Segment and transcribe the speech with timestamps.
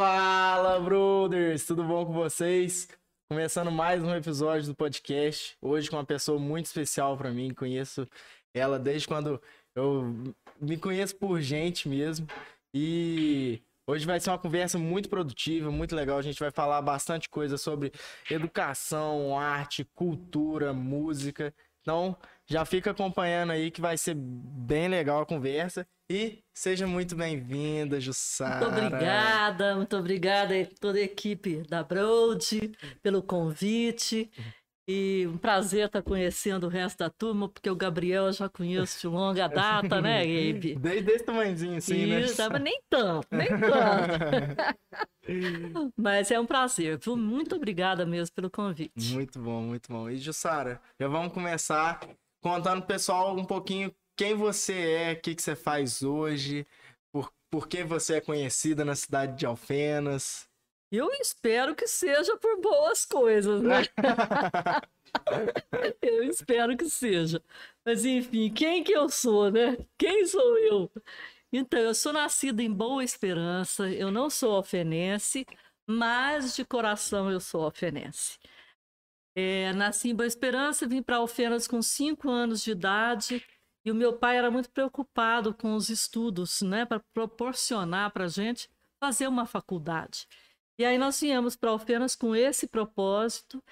[0.00, 1.66] Fala, brothers!
[1.66, 2.88] Tudo bom com vocês?
[3.28, 5.58] Começando mais um episódio do podcast.
[5.60, 7.52] Hoje com uma pessoa muito especial para mim.
[7.52, 8.08] Conheço
[8.54, 9.38] ela desde quando
[9.74, 12.26] eu me conheço por gente mesmo.
[12.72, 16.16] E hoje vai ser uma conversa muito produtiva, muito legal.
[16.16, 17.92] A gente vai falar bastante coisa sobre
[18.30, 21.54] educação, arte, cultura, música.
[21.82, 22.16] Então,
[22.50, 25.86] já fica acompanhando aí que vai ser bem legal a conversa.
[26.10, 28.68] E seja muito bem-vinda, Jussara.
[28.68, 34.28] Muito obrigada, muito obrigada a toda a equipe da Broad pelo convite.
[34.88, 39.00] E um prazer estar conhecendo o resto da turma, porque o Gabriel eu já conheço
[39.00, 40.74] de longa data, né, Gabe?
[40.74, 42.22] Desde esse tamanhozinho assim, né?
[42.22, 44.74] Mas nem tanto, nem tanto.
[45.96, 47.16] mas é um prazer, viu?
[47.16, 49.14] Muito obrigada mesmo pelo convite.
[49.14, 50.10] Muito bom, muito bom.
[50.10, 52.00] E Jussara, já vamos começar
[52.40, 56.66] contando pro pessoal um pouquinho quem você é, o que, que você faz hoje,
[57.12, 60.48] por, por que você é conhecida na cidade de Alfenas.
[60.92, 63.82] Eu espero que seja por boas coisas, né?
[66.02, 67.42] eu espero que seja.
[67.84, 69.78] Mas enfim, quem que eu sou, né?
[69.96, 70.90] Quem sou eu?
[71.52, 75.44] Então, eu sou nascida em Boa Esperança, eu não sou alfenense,
[75.86, 78.38] mas de coração eu sou alfenense.
[79.42, 83.42] É, nasci em Boa Esperança, vim para Alfenas com cinco anos de idade
[83.82, 88.28] e o meu pai era muito preocupado com os estudos, né, para proporcionar para a
[88.28, 88.68] gente
[89.02, 90.28] fazer uma faculdade.
[90.78, 93.62] E aí nós viemos para Alfenas com esse propósito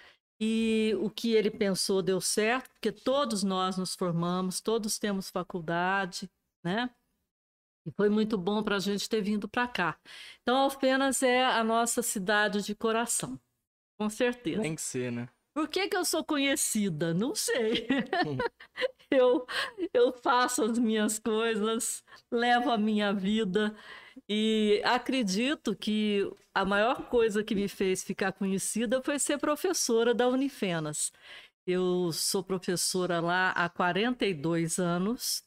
[0.40, 6.30] e o que ele pensou deu certo, porque todos nós nos formamos, todos temos faculdade,
[6.64, 6.88] né?
[7.86, 9.98] E foi muito bom para a gente ter vindo para cá.
[10.40, 13.38] Então, Alfenas é a nossa cidade de coração,
[13.98, 14.62] com certeza.
[14.62, 15.28] Tem que ser, né?
[15.58, 17.12] Por que, que eu sou conhecida?
[17.12, 17.88] Não sei.
[19.10, 19.44] eu,
[19.92, 23.76] eu faço as minhas coisas, levo a minha vida.
[24.28, 30.28] E acredito que a maior coisa que me fez ficar conhecida foi ser professora da
[30.28, 31.10] Unifenas.
[31.66, 35.42] Eu sou professora lá há 42 anos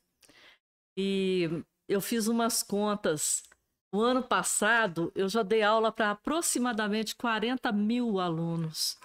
[0.99, 3.43] e eu fiz umas contas.
[3.95, 8.99] O ano passado eu já dei aula para aproximadamente 40 mil alunos.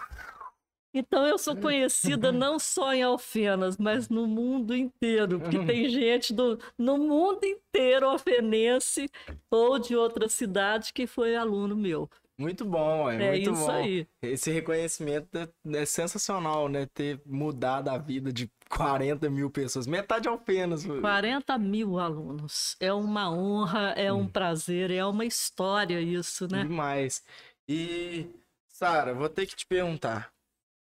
[0.99, 6.33] Então eu sou conhecida não só em Alfenas, mas no mundo inteiro, porque tem gente
[6.33, 9.09] do, no mundo inteiro alfenense
[9.51, 12.09] ou de outra cidade que foi aluno meu.
[12.39, 13.71] Muito bom, é, É muito isso bom.
[13.71, 14.07] aí.
[14.21, 16.87] Esse reconhecimento é, é sensacional, né?
[16.93, 20.85] Ter mudado a vida de 40 mil pessoas, metade Alfenas.
[20.85, 22.77] 40 mil alunos.
[22.79, 26.63] É uma honra, é um prazer, é uma história isso, né?
[26.63, 27.23] Demais.
[27.67, 28.27] E,
[28.69, 30.31] Sara, vou ter que te perguntar.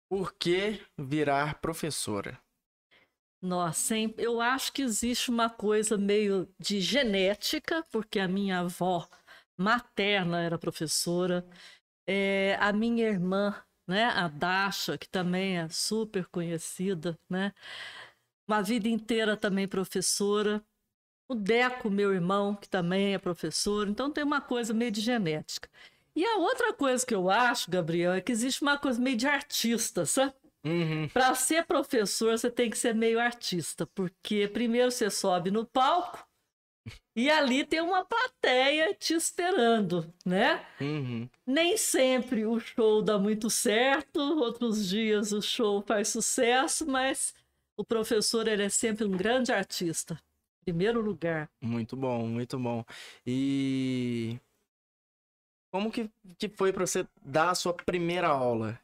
[0.09, 2.41] Por que virar professora?
[3.41, 4.13] Nossa, hein?
[4.17, 9.07] eu acho que existe uma coisa meio de genética, porque a minha avó
[9.55, 11.47] materna era professora,
[12.07, 13.55] é, a minha irmã,
[13.87, 17.53] né, a Dasha, que também é super conhecida, né,
[18.47, 20.61] uma vida inteira também professora,
[21.29, 25.69] o Deco, meu irmão, que também é professor, então tem uma coisa meio de genética.
[26.19, 29.25] E a outra coisa que eu acho, Gabriel, é que existe uma coisa meio de
[29.25, 30.33] artista, sabe?
[30.65, 31.07] Uhum.
[31.07, 36.27] Para ser professor, você tem que ser meio artista, porque primeiro você sobe no palco
[37.15, 40.67] e ali tem uma plateia te esperando, né?
[40.81, 41.29] Uhum.
[41.47, 47.33] Nem sempre o show dá muito certo, outros dias o show faz sucesso, mas
[47.77, 50.15] o professor ele é sempre um grande artista.
[50.15, 51.49] em Primeiro lugar.
[51.61, 52.83] Muito bom, muito bom.
[53.25, 54.37] E
[55.71, 58.79] como que, que foi para você dar a sua primeira aula?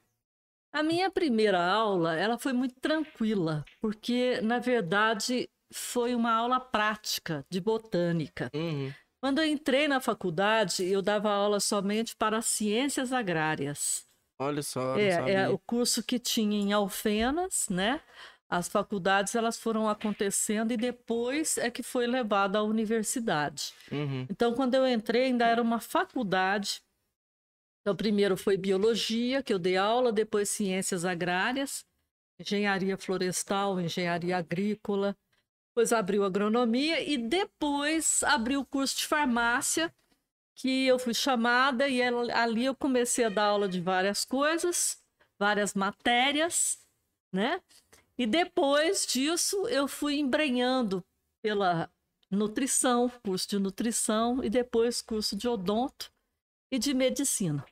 [0.73, 7.45] A minha primeira aula, ela foi muito tranquila, porque na verdade foi uma aula prática
[7.49, 8.49] de botânica.
[8.53, 8.93] Uhum.
[9.21, 14.05] Quando eu entrei na faculdade, eu dava aula somente para ciências agrárias.
[14.37, 18.01] Olha só, É, é o curso que tinha em Alfenas, né?
[18.49, 23.73] As faculdades elas foram acontecendo e depois é que foi levado à universidade.
[23.91, 24.27] Uhum.
[24.29, 26.81] Então, quando eu entrei, ainda era uma faculdade.
[27.81, 31.85] Então, primeiro foi biologia, que eu dei aula, depois ciências agrárias,
[32.39, 35.15] engenharia florestal, engenharia agrícola,
[35.69, 39.93] depois abriu agronomia e depois abriu o curso de farmácia,
[40.55, 45.03] que eu fui chamada e ali eu comecei a dar aula de várias coisas,
[45.37, 46.79] várias matérias,
[47.31, 47.61] né?
[48.17, 51.03] E depois disso eu fui embrenhando
[51.43, 51.91] pela
[52.31, 56.11] nutrição, curso de nutrição e depois curso de odonto
[56.71, 57.65] e de medicina.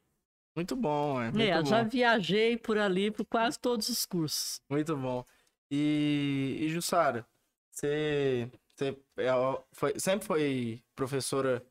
[0.56, 1.32] Muito bom, é.
[1.32, 1.66] Muito é, bom.
[1.66, 4.62] já viajei por ali por quase todos os cursos.
[4.70, 5.26] Muito bom.
[5.72, 7.26] E, e Jussara,
[7.72, 11.66] você, você é- foi- sempre foi professora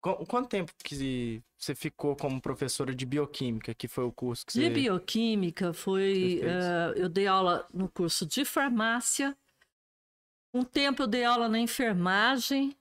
[0.00, 4.52] Qu- Quanto tempo que você ficou como professora de bioquímica, que foi o curso que
[4.54, 4.70] De você...
[4.70, 6.40] bioquímica foi.
[6.42, 9.36] Eh, eu dei aula no curso de farmácia.
[10.54, 12.74] Um tempo eu dei aula na enfermagem.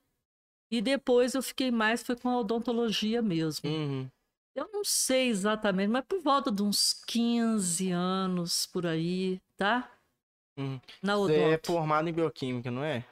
[0.72, 3.68] E depois eu fiquei mais foi com a odontologia mesmo.
[3.70, 4.10] Uhum.
[4.56, 9.92] Eu não sei exatamente, mas por volta de uns 15 anos por aí, tá?
[10.58, 10.80] Uhum.
[11.02, 11.68] Na Você é odonto.
[11.72, 13.04] formado em bioquímica, não é?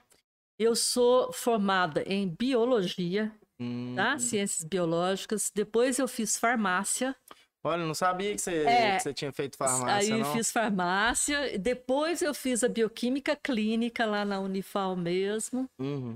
[0.60, 3.94] Eu sou formada em biologia, Hum.
[3.96, 4.18] tá?
[4.20, 5.52] Ciências biológicas.
[5.54, 7.16] Depois eu fiz farmácia.
[7.64, 10.34] Olha, eu não sabia que você, É, que você tinha feito farmácia, Aí eu não.
[10.34, 11.58] fiz farmácia.
[11.60, 15.70] Depois eu fiz a bioquímica clínica lá na Unifal mesmo.
[15.80, 16.16] Uhum.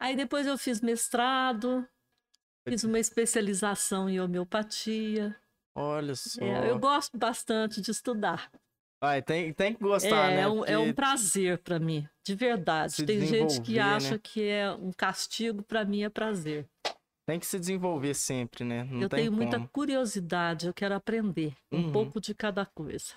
[0.00, 1.86] Aí depois eu fiz mestrado.
[2.68, 5.36] Fiz uma especialização em homeopatia.
[5.74, 6.42] Olha só.
[6.42, 8.50] É, eu gosto bastante de estudar.
[9.00, 10.42] Vai, tem, tem que gostar, é, né?
[10.42, 12.94] é um, é um prazer para mim, de verdade.
[12.94, 14.20] se Tem gente que desenvolver, acha né?
[14.20, 16.66] que é um castigo, para mim é prazer.
[17.28, 18.84] Tem que se desenvolver sempre, né?
[18.84, 19.68] Não eu tenho muita como.
[19.68, 21.92] curiosidade, eu quero aprender um Uhum.
[21.92, 23.12] pouco de cada coisa.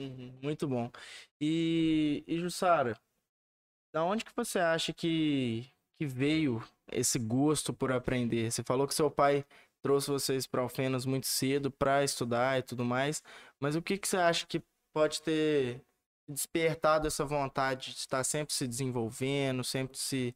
[0.00, 0.90] Uhum, Muito bom.
[1.38, 2.98] E, e Jussara,
[3.92, 5.66] da onde que você acha que,
[5.98, 8.50] que veio esse gosto por aprender?
[8.50, 9.44] Você falou que seu pai
[9.82, 13.22] trouxe vocês para Alfenas muito cedo para estudar e tudo mais,
[13.60, 14.62] mas o que que você acha que
[14.94, 15.82] pode ter
[16.26, 20.34] despertado essa vontade de estar sempre se desenvolvendo, sempre se,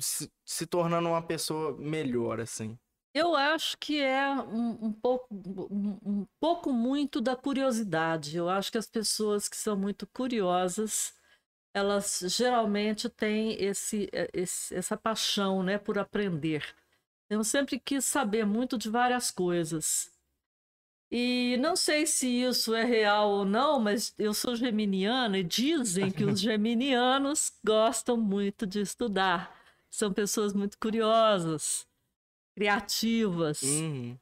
[0.00, 2.78] se, se tornando uma pessoa melhor, assim?
[3.14, 8.36] Eu acho que é um, um pouco, um, um pouco muito da curiosidade.
[8.36, 11.14] Eu acho que as pessoas que são muito curiosas,
[11.74, 16.74] elas geralmente têm esse, eh, esse- essa paixão, né, por aprender.
[17.30, 20.10] Eu sempre quis saber muito de várias coisas.
[21.10, 26.10] E não sei se isso é real ou não, mas eu sou geminiana e dizem
[26.10, 29.54] que os geminianos gostam muito de estudar.
[29.90, 31.86] São pessoas muito curiosas,
[32.56, 33.62] criativas.
[33.62, 34.18] Uhum.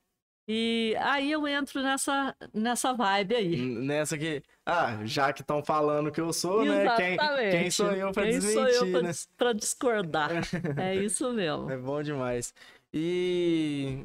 [0.46, 3.56] E aí eu entro nessa, nessa vibe aí.
[3.56, 6.94] Nessa que, ah, já que estão falando que eu sou, né?
[6.96, 7.50] Quem, Exatamente.
[7.50, 9.12] quem sou eu Quem desmentir, sou eu pra, né?
[9.38, 10.30] pra discordar?
[10.78, 11.70] É isso mesmo.
[11.70, 12.52] É bom demais.
[12.92, 14.04] E,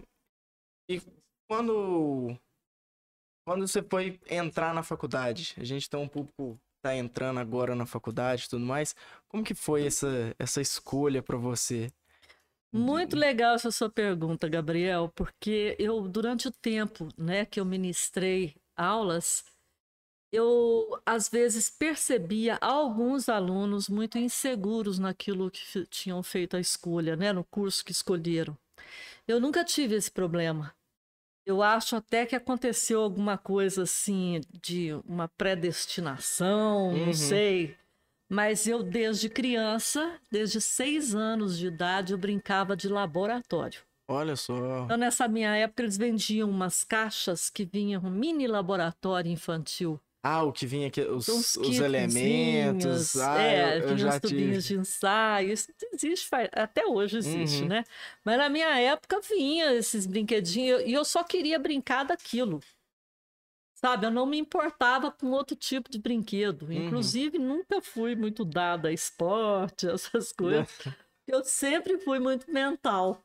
[0.89, 1.01] e
[1.49, 2.37] quando,
[3.45, 7.85] quando você foi entrar na faculdade, a gente tem um público tá entrando agora na
[7.85, 8.95] faculdade e tudo mais,
[9.27, 11.91] como que foi essa, essa escolha pra você?
[12.71, 18.55] Muito legal essa sua pergunta, Gabriel, porque eu, durante o tempo né, que eu ministrei
[18.75, 19.43] aulas,
[20.31, 27.33] eu às vezes percebia alguns alunos muito inseguros naquilo que tinham feito a escolha, né,
[27.33, 28.55] no curso que escolheram.
[29.27, 30.73] Eu nunca tive esse problema.
[31.49, 37.05] Eu acho até que aconteceu alguma coisa assim de uma predestinação, Uhum.
[37.07, 37.75] não sei.
[38.29, 43.81] Mas eu, desde criança, desde seis anos de idade, eu brincava de laboratório.
[44.07, 44.83] Olha só.
[44.85, 49.99] Então, nessa minha época, eles vendiam umas caixas que vinham um mini laboratório infantil.
[50.21, 53.15] Ah, o que vinha aqui, os, uns os elementos.
[53.15, 54.75] Ah, é, eu, eu vinha os tubinhos tive.
[54.75, 55.53] de ensaio.
[55.53, 57.69] Isso existe, até hoje existe, Uhum.
[57.69, 57.83] né?
[58.25, 62.59] Mas na minha época vinha esses brinquedinhos e eu só queria brincar daquilo.
[63.75, 66.63] Sabe, eu não me importava com outro tipo de brinquedo.
[66.63, 66.73] Uhum.
[66.73, 70.67] Inclusive, nunca fui muito dada a esporte, essas coisas.
[71.25, 73.23] Eu sempre fui muito mental.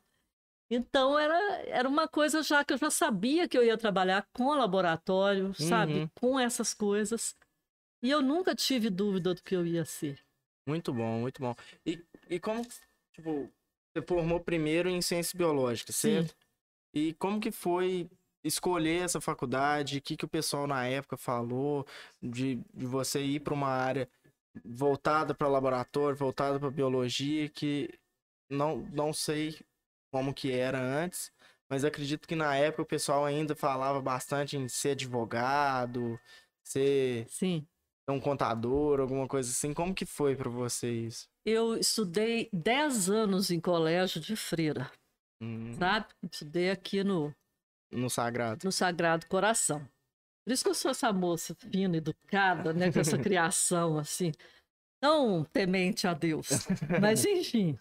[0.69, 4.55] Então era, era uma coisa já que eu já sabia que eu ia trabalhar com
[4.55, 5.99] laboratório, sabe?
[5.99, 6.09] Uhum.
[6.15, 7.35] Com essas coisas.
[8.01, 10.19] E eu nunca tive dúvida do que eu ia ser.
[10.67, 11.55] Muito bom, muito bom.
[11.85, 12.65] E, e como,
[13.13, 13.51] tipo,
[13.93, 16.21] você formou primeiro em ciências biológicas, Sim.
[16.21, 16.35] certo?
[16.93, 18.09] E como que foi
[18.43, 19.99] escolher essa faculdade?
[19.99, 21.85] O que, que o pessoal na época falou
[22.21, 24.09] de, de você ir para uma área
[24.63, 27.89] voltada para laboratório, voltada para biologia, que
[28.49, 29.59] não, não sei
[30.15, 31.29] como que era antes,
[31.69, 36.17] mas acredito que na época o pessoal ainda falava bastante em ser advogado,
[36.63, 37.67] ser Sim.
[38.09, 39.73] um contador, alguma coisa assim.
[39.73, 41.27] Como que foi para você isso?
[41.45, 44.89] Eu estudei 10 anos em colégio de freira,
[45.41, 46.07] Hum, sabe?
[46.31, 47.35] Estudei aqui no,
[47.91, 48.63] no sagrado.
[48.63, 49.85] no Sagrado Coração.
[50.45, 52.89] Por isso que eu sou essa moça fina, educada, né?
[52.89, 54.31] Com essa criação, assim,
[55.01, 56.47] tão temente a Deus.
[57.01, 57.77] Mas, enfim.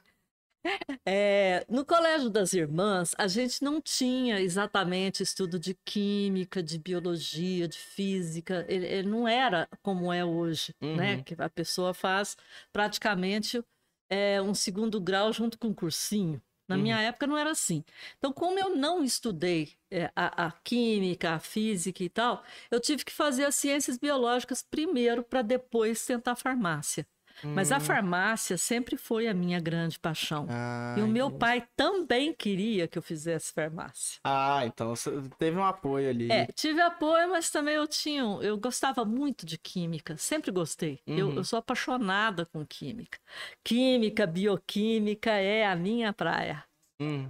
[1.07, 7.69] É, no Colégio das Irmãs, a gente não tinha exatamente estudo de química, de biologia,
[7.69, 8.65] de física.
[8.69, 11.17] Ele, ele não era como é hoje, né?
[11.17, 11.23] Uhum.
[11.25, 12.37] Que a pessoa faz
[12.73, 13.63] praticamente
[14.11, 16.41] é, um segundo grau junto com um cursinho.
[16.67, 16.83] Na Uhum.
[16.83, 17.85] minha época não era assim.
[18.17, 23.05] Então, como eu não estudei é, a, a química, a física e tal, eu tive
[23.05, 27.07] que fazer as ciências biológicas primeiro para depois tentar farmácia.
[27.43, 27.81] Mas a Hum.
[27.81, 30.47] farmácia sempre foi a minha grande paixão.
[30.49, 31.39] Ah, E o meu entendi.
[31.41, 34.21] pai também queria que eu fizesse farmácia.
[34.23, 36.31] Ah, então você teve um apoio ali.
[36.31, 38.23] É, tive apoio, mas também eu tinha.
[38.41, 41.01] Eu gostava muito de química, sempre gostei.
[41.07, 41.37] Eu, Uhum.
[41.37, 43.19] eu sou apaixonada com química.
[43.65, 46.65] Química, bioquímica é a minha praia.
[47.01, 47.29] Hum.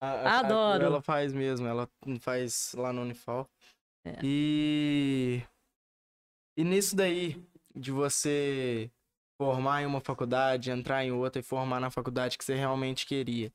[0.00, 0.84] A- a- a- Adoro.
[0.84, 1.88] Ela faz mesmo, ela
[2.20, 3.48] faz lá no Unifal.
[4.04, 4.18] É.
[4.22, 5.42] E...
[6.56, 7.40] E nisso daí,
[7.74, 8.90] de você
[9.38, 13.52] formar em uma faculdade, entrar em outra e formar na faculdade que você realmente queria.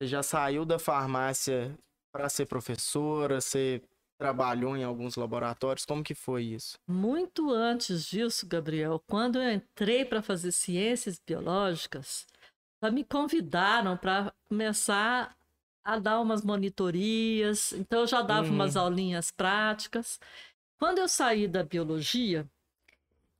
[0.00, 1.78] Você já saiu da farmácia
[2.12, 3.82] para ser professora, você
[4.18, 6.78] trabalhou em alguns laboratórios, como que foi isso?
[6.88, 12.26] Muito antes disso, Gabriel, quando eu entrei para fazer ciências biológicas,
[12.82, 15.36] já me convidaram para começar
[15.84, 17.72] a dar umas monitorias.
[17.72, 18.54] Então, eu já dava Uhum.
[18.56, 20.18] umas aulinhas práticas.
[20.78, 22.46] Quando eu saí da biologia,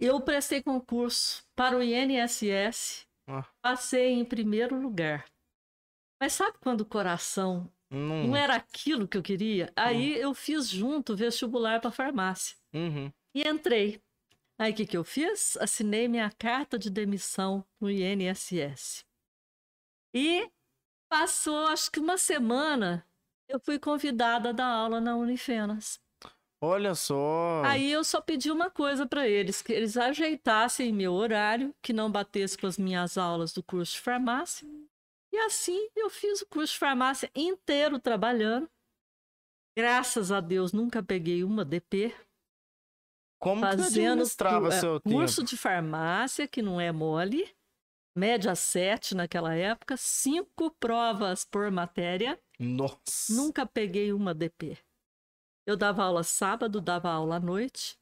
[0.00, 3.46] eu prestei concurso para o INSS, Ah.
[3.62, 5.24] passei em primeiro lugar.
[6.20, 8.28] Mas sabe quando o coração Não...
[8.28, 9.72] não era aquilo que eu queria?
[9.76, 12.56] Aí eu fiz junto o vestibular para farmácia.
[12.74, 13.12] Uhum.
[13.34, 14.02] E entrei.
[14.58, 15.56] Aí o que, que eu fiz?
[15.56, 19.06] Assinei minha carta de demissão no INSS.
[20.14, 20.50] E
[21.08, 23.06] passou, acho que uma semana,
[23.48, 25.98] eu fui convidada a dar aula na Unifenas.
[26.62, 27.62] Olha só.
[27.64, 32.10] Aí eu só pedi uma coisa para eles, que eles ajeitassem meu horário, que não
[32.12, 34.68] batesse com as minhas aulas do curso de farmácia.
[35.32, 38.68] E assim eu fiz o curso de farmácia inteiro trabalhando.
[39.76, 42.14] Graças a Deus nunca peguei uma DP.
[43.40, 44.22] Como que você fazendo
[44.60, 45.48] cu- é, seu curso tempo?
[45.48, 47.48] de farmácia, que não é mole,
[48.14, 53.32] média 7 naquela época, cinco provas por matéria, Nossa.
[53.32, 54.76] nunca peguei uma DP.
[55.70, 57.96] Eu dava aula sábado, dava aula à noite,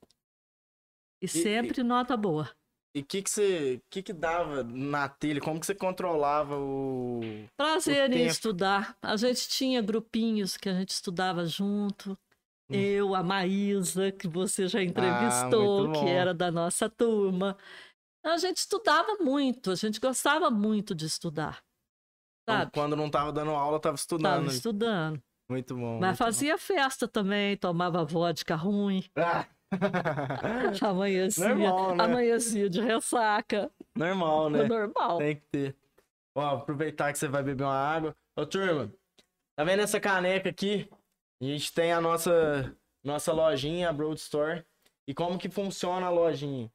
[1.23, 2.51] e, sempre nota boa.
[2.95, 5.39] E o que que você, que que dava na telha?
[5.39, 7.21] Como que você controlava o...
[7.59, 8.31] Prazer em tempo.
[8.31, 8.97] estudar.
[9.03, 12.17] A gente tinha grupinhos que a gente estudava junto.
[12.71, 15.91] Eu, a Maísa, que você já entrevistou, Hum.
[15.91, 17.57] Ah, que era da nossa turma.
[18.25, 21.63] A gente estudava muito, a gente gostava muito de estudar.
[22.49, 22.71] Sabe?
[22.73, 24.51] Quando não tava dando aula, tava Estava estudando.
[24.51, 25.23] estudando.
[25.51, 25.99] Muito bom.
[25.99, 29.47] Mas muito fazia festa também, tomava vodka ruim, bom.
[30.83, 30.89] Ah!
[30.89, 32.05] amanhecia, Normal, né?
[32.05, 33.71] amanhecia de ressaca.
[33.95, 34.65] Normal, né?
[34.65, 35.19] Normal.
[35.19, 35.77] Tem que ter.
[36.35, 38.17] Ó, aproveitar que você vai beber uma água.
[38.35, 38.91] Ô, turma,
[39.57, 40.89] tá vendo essa caneca aqui?
[41.41, 42.75] A gente tem a nossa,
[43.05, 44.65] nossa lojinha, a Broad Store.
[45.07, 46.71] E como que funciona a lojinha?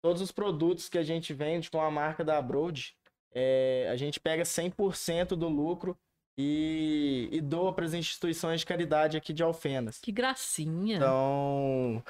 [0.00, 2.94] Todos os produtos que a gente vende com a marca da Broad,
[3.34, 5.98] é, a gente pega 100% do lucro
[6.38, 9.98] e, e doa para as instituições de caridade aqui de Alfenas.
[9.98, 10.96] Que gracinha.
[10.96, 12.02] Então,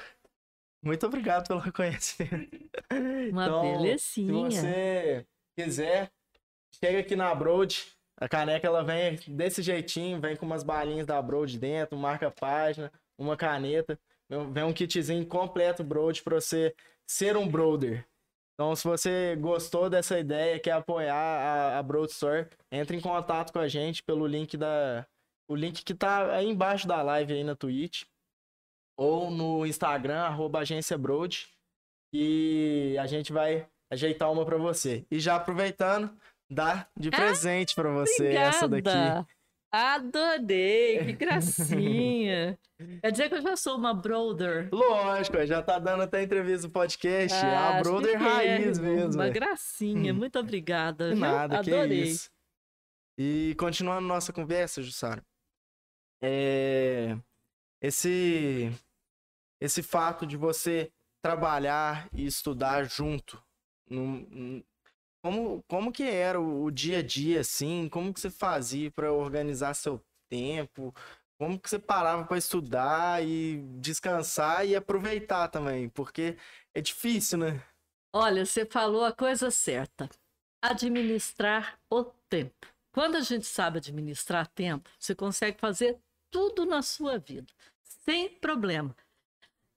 [0.83, 2.69] muito obrigado pelo reconhecimento.
[3.31, 4.51] Uma então, Se belezinha.
[4.51, 5.25] você
[5.57, 6.11] quiser,
[6.79, 7.87] chega aqui na Broad.
[8.17, 12.91] A caneca ela vem desse jeitinho, vem com umas balinhas da Broad dentro, marca página,
[13.17, 13.97] uma caneta,
[14.51, 16.75] vem um kitzinho completo Broad para você
[17.07, 18.05] ser um brother.
[18.59, 23.53] Então, se você gostou dessa ideia, quer apoiar a, a Broad Store, entre em contato
[23.53, 25.07] com a gente pelo link da
[25.49, 28.03] o link que tá aí embaixo da live aí na Twitch
[28.97, 31.47] ou no Instagram arroba agência Broad
[32.13, 35.05] e a gente vai ajeitar uma para você.
[35.09, 36.13] E já aproveitando,
[36.51, 38.89] dá de presente para você essa daqui.
[39.71, 42.57] Adorei, que gracinha.
[43.01, 44.69] Quer dizer que eu já sou uma brother.
[44.71, 49.13] Lógico, já tá dando até entrevista no podcast, é Ah, a Brother Raiz chiquérrimo, mesmo.
[49.21, 49.29] Uma é.
[49.31, 50.17] gracinha, Hum.
[50.17, 51.13] muito obrigada.
[51.13, 52.03] De nada, que Adorei.
[52.03, 52.31] isso.
[53.17, 55.21] E continuando nossa conversa, Jussara,
[56.21, 57.17] é...
[57.81, 58.71] esse
[59.61, 60.89] esse fato de você
[61.21, 63.43] trabalhar e estudar junto,
[63.89, 64.63] num-
[65.21, 67.89] como como que era o, o dia a dia assim?
[67.89, 70.93] Como que você fazia para organizar seu tempo?
[71.39, 75.89] Como que você parava para estudar e descansar e aproveitar também?
[75.89, 76.37] Porque
[76.73, 77.63] é difícil, né?
[78.13, 80.09] Olha, você falou a coisa certa.
[80.61, 82.67] Administrar o tempo.
[82.91, 85.97] Quando a gente sabe administrar tempo, você consegue fazer
[86.29, 88.95] tudo na sua vida, sem problema.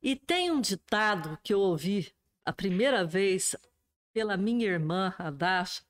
[0.02, 2.12] E tem um ditado que eu ouvi
[2.44, 3.54] a primeira vez
[4.12, 5.82] pela minha irmã, a Dasha.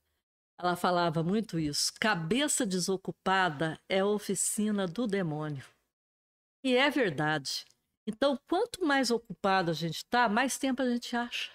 [0.58, 1.92] Ela falava muito isso.
[2.00, 5.64] Cabeça desocupada é oficina do demônio.
[6.64, 7.64] E é verdade.
[8.06, 11.50] Então, quanto mais ocupado a gente está, mais tempo a gente acha.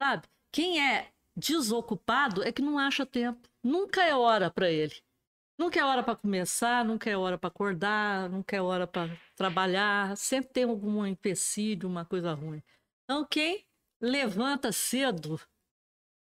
[0.00, 0.28] Sabe?
[0.52, 3.48] Quem é desocupado é que não acha tempo.
[3.62, 4.94] Nunca é hora para ele.
[5.58, 10.16] Nunca é hora para começar, nunca é hora para acordar, nunca é hora para trabalhar.
[10.16, 12.62] Sempre tem algum empecilho, uma coisa ruim.
[13.04, 13.64] Então, quem
[14.04, 15.40] levanta cedo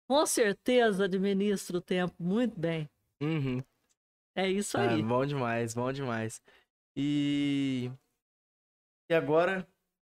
[0.09, 2.89] com certeza administro o tempo muito bem.
[3.21, 3.63] Uhum.
[4.35, 5.03] É isso Ah, aí.
[5.03, 6.41] bom demais, bom demais.
[6.97, 7.91] E,
[9.11, 9.67] e agora,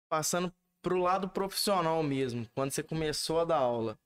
[0.09, 3.99] passando pro lado profissional mesmo, quando você começou a dar aula,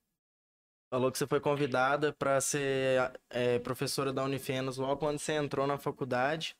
[0.91, 5.67] falou que você foi convidada para ser é, professora da Unifenas logo quando você entrou
[5.67, 6.57] na faculdade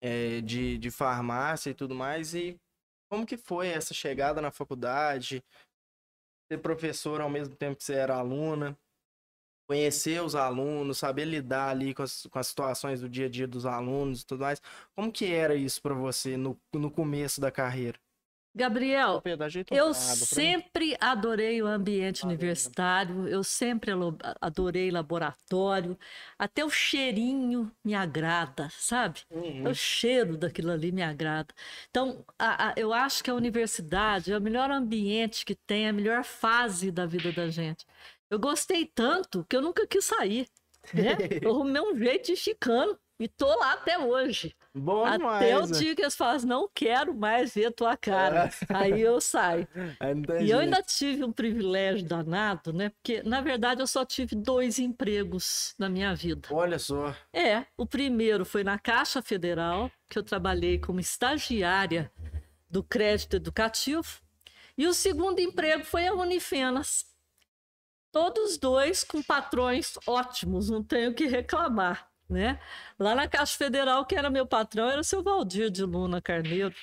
[0.00, 2.34] é, de, de farmácia e tudo mais.
[2.34, 2.58] E
[3.10, 5.42] como que foi essa chegada na faculdade?
[6.50, 8.78] Ser professora ao mesmo tempo que você era aluna?
[9.70, 13.46] conhecer os alunos, saber lidar ali com as, com as situações do dia a dia
[13.46, 14.60] dos alunos e tudo mais.
[14.96, 17.96] Como que era isso para você no, no começo da carreira?
[18.54, 23.92] Gabriel, ajeita eu sempre adorei o ambiente universitário, eu sempre
[24.40, 25.96] adorei laboratório,
[26.36, 29.20] até o cheirinho me agrada, sabe?
[29.30, 29.68] Uhum.
[29.68, 31.54] O cheiro daquilo ali me agrada.
[31.90, 35.92] Então, a- a- eu acho que a universidade é o melhor ambiente que tem, a
[35.92, 37.86] melhor fase da vida da gente.
[38.28, 40.48] Eu gostei tanto que eu nunca quis sair.
[40.92, 41.16] Né?
[41.42, 44.56] Eu arrumei um jeito de chicano e tô lá até hoje.
[44.72, 45.70] Bom até demais.
[45.70, 48.50] o dia que eles falam, não quero mais ver tua cara.
[48.68, 49.66] Aí eu saio.
[50.26, 52.90] Tem E eu ainda tive um privilégio danado, né?
[52.90, 56.48] Porque, na verdade, eu só tive dois empregos na minha vida.
[56.52, 57.14] Olha só.
[57.32, 62.10] É, o primeiro foi na Caixa Federal, que eu trabalhei como estagiária
[62.68, 64.20] do crédito educativo.
[64.78, 67.06] E o segundo emprego foi a Unifenas.
[68.12, 72.58] Todos dois com patrões ótimos, não tenho o que reclamar, né?
[72.98, 76.74] Lá na Caixa Federal, que era meu patrão, era o seu Valdir de Luna Carneiro.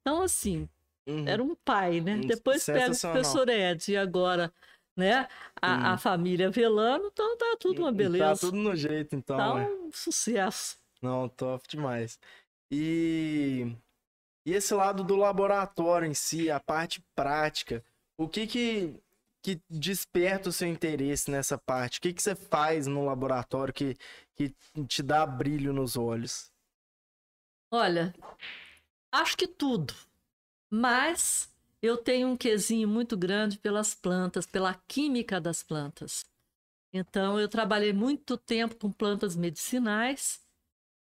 [0.00, 0.68] Então, assim,
[1.06, 1.26] Uhum.
[1.26, 2.14] era um pai, né?
[2.14, 4.52] Hum, Depois pega o professor Ed e agora,
[4.96, 5.26] né?
[5.60, 8.34] A, a família Velano, então tá tudo uma beleza.
[8.34, 9.36] Tá tudo no jeito, então.
[9.36, 9.68] Tá né?
[9.68, 10.78] um sucesso.
[11.00, 12.18] Não, top demais.
[12.70, 13.74] E,
[14.46, 17.84] e esse lado do laboratório em si, a parte prática,
[18.16, 19.01] o que que,
[19.42, 21.98] que desperta o seu interesse nessa parte?
[21.98, 23.96] O que que você faz no laboratório que,
[24.36, 24.54] que
[24.86, 26.50] te dá brilho nos olhos?
[27.70, 28.14] Olha,
[29.10, 29.94] acho que tudo.
[30.70, 31.50] Mas
[31.82, 36.24] eu tenho um quesinho muito grande pelas plantas, pela química das plantas.
[36.92, 40.40] Então, eu trabalhei muito tempo com plantas medicinais.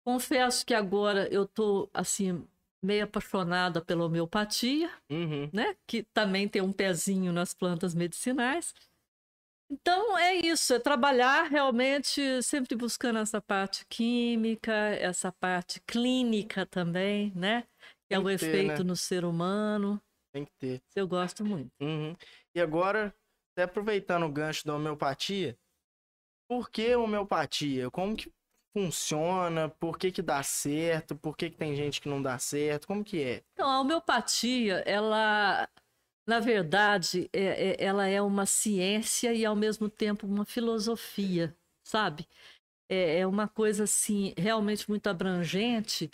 [0.04, 2.48] Confesso que agora eu estou, assim,
[2.86, 5.50] meio apaixonada pela homeopatia, Uhum.
[5.52, 5.76] né?
[5.88, 8.74] Que também tem um pezinho nas plantas medicinais.
[9.70, 17.34] Então é isso, é trabalhar realmente sempre buscando essa parte química, essa parte clínica também,
[17.36, 17.64] né?
[18.08, 18.84] Que é Tem o que ter, efeito né?
[18.84, 20.00] no ser humano.
[20.32, 20.82] Tem que ter.
[20.96, 21.72] Eu gosto muito.
[21.82, 22.16] Uhum.
[22.56, 23.14] E agora,
[23.54, 25.58] até aproveitando o gancho da homeopatia,
[26.48, 27.90] por que homeopatia?
[27.90, 28.32] Como que
[28.76, 29.70] funciona?
[29.70, 31.16] Por que que dá certo?
[31.16, 32.86] Por que que tem gente que não dá certo?
[32.86, 33.42] Como que é?
[33.54, 35.70] Então, a homeopatia, ela,
[36.28, 41.56] na verdade, é- é- ela é uma ciência e, ao mesmo tempo, uma filosofia,
[41.88, 42.28] sabe?
[42.90, 46.12] É, é uma coisa, assim, realmente muito abrangente,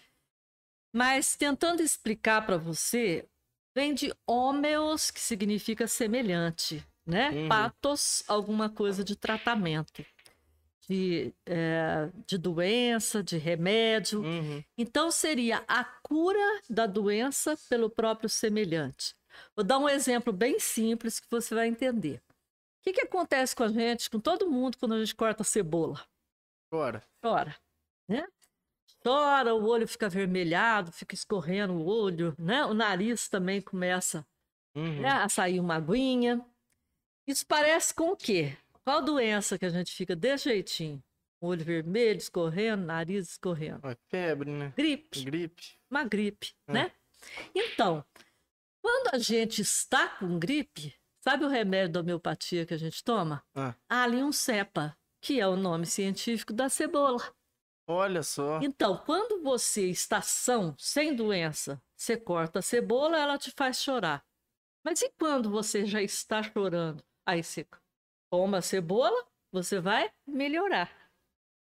[0.96, 3.28] mas tentando explicar para você,
[3.76, 7.32] vem de homeos, que significa semelhante, né?
[7.32, 7.48] Uhum.
[7.50, 10.06] Patos, alguma coisa de tratamento,
[10.88, 14.22] de, é, de doença, de remédio.
[14.22, 14.64] Uhum.
[14.78, 19.16] Então, seria a cura da doença pelo próprio semelhante.
[19.56, 22.22] Vou dar um exemplo bem simples que você vai entender.
[22.80, 26.04] O que, que acontece com a gente, com todo mundo, quando a gente corta cebola?
[26.72, 27.04] Agora.
[27.24, 27.56] Chora,
[28.10, 28.28] né?
[29.04, 32.66] Chora, o olho fica avermelhado, fica escorrendo o olho, né?
[32.66, 34.26] O nariz também começa
[34.76, 35.02] Uhum.
[35.02, 36.44] né, a sair uma aguinha.
[37.28, 38.58] Isso parece com o quê?
[38.84, 41.04] Qual doença que a gente fica desse jeitinho?
[41.40, 43.88] Olho vermelho, escorrendo, nariz escorrendo.
[43.88, 44.74] É febre, né?
[44.76, 45.24] Gripe.
[45.24, 45.80] Gripe.
[45.90, 46.74] uma gripe, É.
[46.74, 46.92] né?
[47.54, 48.04] Então,
[48.82, 53.44] quando a gente está com gripe, sabe o remédio da homeopatia que a gente toma?
[53.56, 53.76] Ah.
[53.90, 57.22] Allium cepa, que é o nome científico da cebola.
[57.88, 58.60] Olha só.
[58.62, 64.24] Então, quando você está são, sem doença, você corta a cebola, ela te faz chorar.
[64.84, 67.04] Mas e quando você já está chorando?
[67.26, 67.64] Aí você
[68.32, 70.90] toma a cebola, você vai melhorar.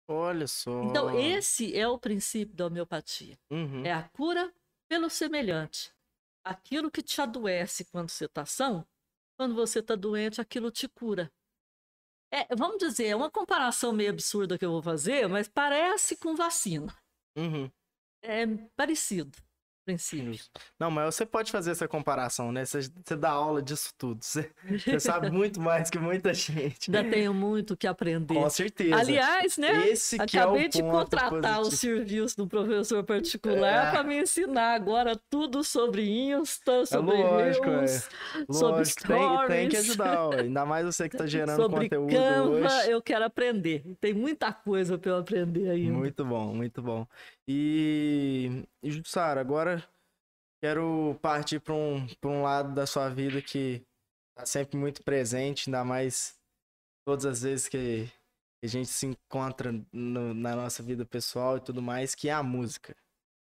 [0.08, 0.82] Olha só.
[0.82, 3.38] Então, esse é o princípio da homeopatia.
[3.50, 3.84] Uhum.
[3.84, 4.52] É a cura
[4.88, 5.94] pelo semelhante.
[6.44, 8.86] Aquilo que te adoece quando você está são,
[9.38, 11.30] quando você está doente, aquilo te cura.
[12.32, 16.34] É, vamos dizer, é uma comparação meio absurda que eu vou fazer, mas parece com
[16.34, 16.94] vacina.
[17.36, 17.70] Uhum.
[18.22, 19.38] É parecido.
[19.88, 20.38] Princípio.
[20.78, 22.64] Não, mas você pode fazer essa comparação, né?
[22.64, 24.22] Você, você dá aula disso tudo.
[24.22, 26.94] Você, você sabe muito mais que muita gente.
[26.94, 28.34] Ainda tenho muito que aprender.
[28.34, 28.96] Com certeza.
[28.96, 29.88] Aliás, né?
[29.88, 31.76] Esse que Acabei é o de contratar o positivo.
[31.96, 33.90] serviço do professor particular É.
[33.90, 37.76] para me ensinar agora tudo sobre Insta, É sobre lógico, é.
[37.76, 38.08] Reels,
[38.50, 39.90] sobre Lógico, tem, tem que stories.
[39.90, 42.90] ajudar, ainda mais você que tá gerando sobre conteúdo Canva, hoje.
[42.90, 43.84] eu quero aprender.
[44.00, 45.92] Tem muita coisa para eu aprender ainda.
[45.96, 47.06] Muito bom, muito bom.
[47.50, 49.82] E, e Jussara, agora
[50.60, 53.82] quero partir para um, pra um lado da sua vida que
[54.36, 56.38] tá sempre muito presente, ainda mais
[57.06, 58.06] todas as vezes que
[58.62, 62.42] a gente se encontra no- na nossa vida pessoal e tudo mais, que é a
[62.42, 62.94] música.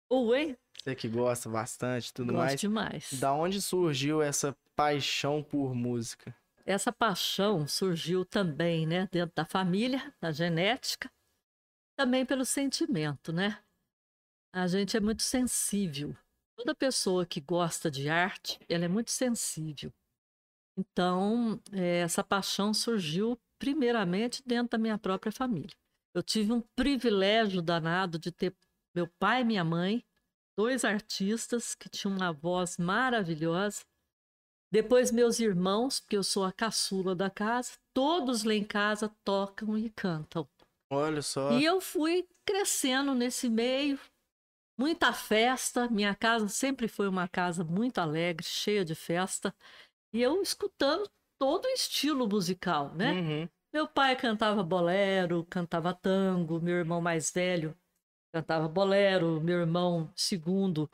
[0.08, 2.60] Oi, Você que gosta bastante e tudo gosto mais.
[2.60, 3.10] demais.
[3.18, 6.32] Da onde surgiu essa paixão por música?
[6.64, 11.10] Essa paixão surgiu também, né, dentro da família, da genética,
[11.96, 13.60] também pelo sentimento, né?
[14.56, 16.16] A gente é muito sensível.
[16.56, 19.92] Toda pessoa que gosta de arte, ela é muito sensível.
[20.78, 25.76] Então, eh, essa paixão surgiu primeiramente dentro da minha própria família.
[26.14, 28.56] Eu tive um privilégio danado de ter
[28.94, 30.02] meu pai e minha mãe,
[30.58, 33.84] dois artistas que tinham uma voz maravilhosa.
[34.72, 39.76] Depois meus irmãos, porque eu sou a caçula da casa, todos lá em casa tocam
[39.76, 40.48] e cantam.
[40.90, 41.52] Olha só.
[41.58, 44.00] E eu fui crescendo nesse meio,
[44.78, 45.88] muita festa.
[45.90, 49.54] Minha casa sempre foi uma casa muito alegre, cheia de festa.
[50.12, 53.18] E eu escutando todo o estilo musical, né?
[53.18, 53.48] Uhum.
[53.72, 57.76] Meu pai cantava bolero, cantava tango, meu irmão mais velho
[58.32, 60.88] cantava bolero, meu irmão segundo,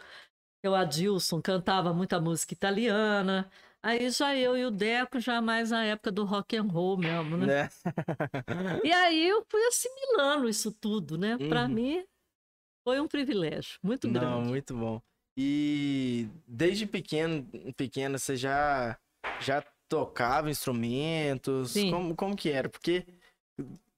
[0.61, 3.51] que é o Adilson, cantava muita música italiana.
[3.83, 7.37] Aí já eu e o Deco, já mais na época do rock and roll mesmo,
[7.37, 7.47] né?
[7.47, 7.69] Né?
[8.85, 11.39] E aí eu fui assimilando isso tudo, né?
[11.49, 11.75] Para Uhum.
[11.75, 12.05] mim
[12.85, 14.49] foi um privilégio muito Não, grande.
[14.49, 15.01] muito bom.
[15.37, 18.99] E desde pequeno, pequena, você já,
[19.41, 21.71] já tocava instrumentos?
[21.73, 21.91] Sim.
[21.91, 22.69] Como, como que era?
[22.69, 23.07] Porque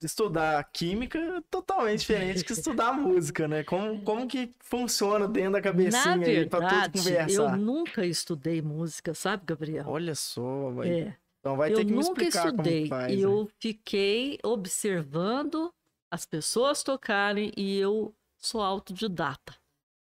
[0.03, 3.65] estudar química é totalmente diferente que estudar música, né?
[3.65, 7.57] Como, como que funciona dentro da Na cabecinha aí pra tudo eu conversar?
[7.57, 9.87] nunca estudei música, sabe, Gabriel?
[9.89, 10.89] Olha só, vai.
[10.89, 11.17] É.
[11.41, 12.83] então vai eu ter que me nunca explicar como estudei.
[12.85, 13.17] que faz.
[13.17, 13.25] né?
[13.25, 15.73] eu fiquei observando
[16.13, 19.57] as pessoas tocarem e eu sou autodidata.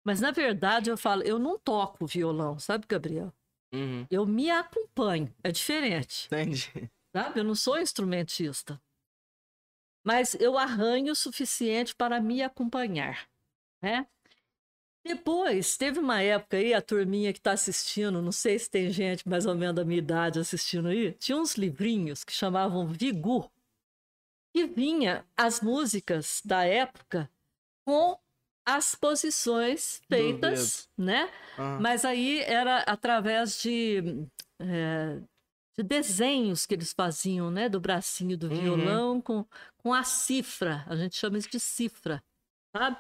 [0.04, 3.32] Mas na verdade eu falo, eu não toco violão, sabe, Gabriel?
[3.74, 4.06] Uhum.
[4.10, 6.92] Eu me acompanho, é diferente, Entendi.
[7.16, 7.40] sabe?
[7.40, 8.82] Eu não sou instrumentista.
[10.04, 13.30] Mas eu arranho o suficiente para me acompanhar,
[13.82, 14.08] né?
[15.04, 19.28] Depois, teve uma época aí, a turminha que está assistindo, não sei se tem gente
[19.28, 23.52] mais ou menos da minha idade assistindo aí, tinha uns livrinhos que chamavam Vigu,
[24.54, 27.32] que vinha as músicas da época
[27.84, 28.20] com
[28.66, 31.30] as posições feitas, né?
[31.58, 34.00] Ah, Mas aí era através de,
[34.60, 35.22] eh,
[35.78, 37.68] de desenhos que eles faziam, né?
[37.70, 38.62] Do bracinho do Uhum.
[38.62, 39.46] violão com,
[39.78, 40.86] com a cifra.
[40.88, 42.24] A gente chama isso de cifra,
[42.76, 42.98] sabe?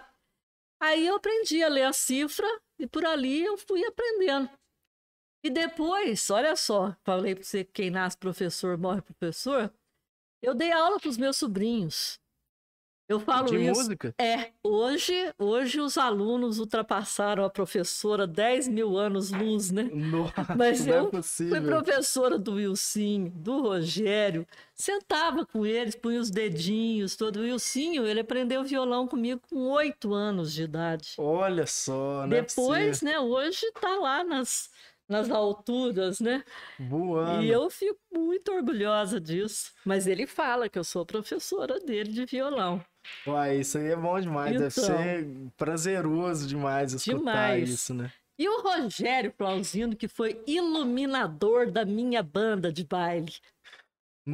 [0.82, 2.48] Aí eu aprendi a ler a cifra
[2.80, 4.50] e por ali eu fui aprendendo.
[5.44, 9.74] E depois, olha só, falei para você que quem nasce professor morre professor.
[10.42, 12.20] Eu dei aula para os meus sobrinhos.
[13.12, 13.74] Eu falo de isso.
[13.74, 14.16] música?
[14.18, 19.90] É, hoje, hoje os alunos ultrapassaram a professora 10 mil anos luz, né?
[19.92, 21.58] Nossa, Mas não eu é possível.
[21.58, 27.38] Fui professora do Wilsinho, do Rogério, sentava com eles, punha os dedinhos, todo.
[27.38, 31.16] O Wilsinho, ele aprendeu violão comigo com oito anos de idade.
[31.18, 34.70] Olha só, não é Depois, né, hoje tá lá nas,
[35.06, 36.46] nas alturas, né?
[36.80, 37.44] Voando.
[37.44, 39.74] E eu fico muito orgulhosa disso.
[39.84, 42.82] Mas ele fala que eu sou professora dele de violão.
[43.26, 44.52] Uai, isso aí é bom demais.
[44.54, 44.84] Deve Então.
[44.98, 47.70] ser prazeroso demais escutar Demais.
[47.70, 48.12] isso, né?
[48.38, 53.34] E o Rogério Flauzino, que foi iluminador da minha banda de baile.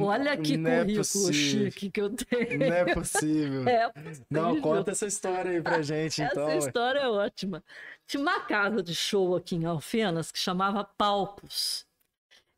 [0.00, 1.70] Olha que Não é currículo possível.
[1.72, 2.58] chique que eu tenho.
[2.58, 3.64] Não é possível.
[3.68, 3.92] É
[4.30, 4.62] Não, possível.
[4.62, 6.46] conta essa história aí pra gente, Essa então.
[6.46, 6.58] ué.
[6.58, 7.64] história é ótima.
[8.06, 11.86] Tinha uma casa de show aqui em Alfenas que chamava Palcos.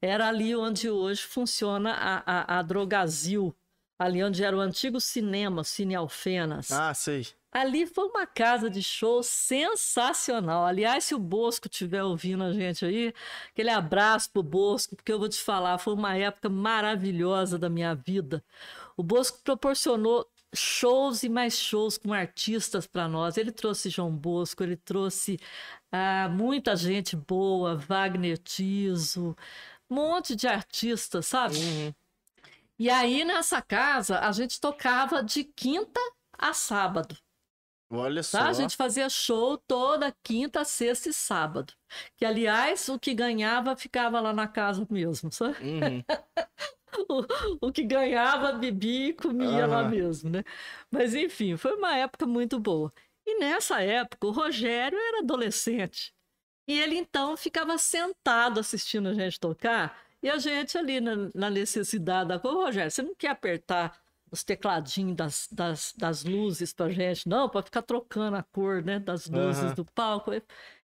[0.03, 3.55] Era ali onde hoje funciona a, a, a Drogazil,
[4.01, 6.73] ali onde era o antigo cinema, Cine Alfenas.
[6.73, 7.27] Ah, sei.
[7.53, 10.65] Ali foi uma casa de show sensacional.
[10.65, 13.13] Aliás, se o Bosco estiver ouvindo a gente aí,
[13.53, 17.95] aquele abraço pro Bosco, porque eu vou te falar, foi uma época maravilhosa da minha
[17.95, 18.43] vida.
[18.97, 23.37] O Bosco proporcionou shows e mais shows com artistas para nós.
[23.37, 25.39] Ele trouxe João Bosco, ele trouxe
[25.93, 29.37] ah, muita gente boa, Wagner Tiso,
[29.91, 31.59] um monte de artistas, sabe?
[31.59, 31.95] Uhum.
[32.81, 36.01] E aí, nessa casa, a gente tocava de quinta
[36.33, 37.15] a sábado.
[37.91, 38.39] Olha só.
[38.39, 38.49] Tá?
[38.49, 41.75] A gente fazia show toda quinta, sexta e sábado.
[42.17, 45.59] Que, aliás, o que ganhava ficava lá na casa mesmo, sabe?
[45.61, 46.03] Uhum.
[47.61, 49.91] o, o que ganhava, bebia e comia lá Aham.
[49.91, 50.43] mesmo, né?
[50.91, 52.91] Mas, enfim, foi uma época muito boa.
[53.27, 56.15] E nessa época, o Rogério era adolescente.
[56.67, 60.10] E ele, então, ficava sentado assistindo a gente tocar.
[60.23, 63.99] E a gente ali na, na necessidade da coisa, "Ô, Rogério, você não quer apertar
[64.31, 68.99] os tecladinhos das, das, das luzes pra gente, não, pra ficar trocando a cor, né,
[69.01, 69.75] das luzes Aham.
[69.75, 70.31] do palco.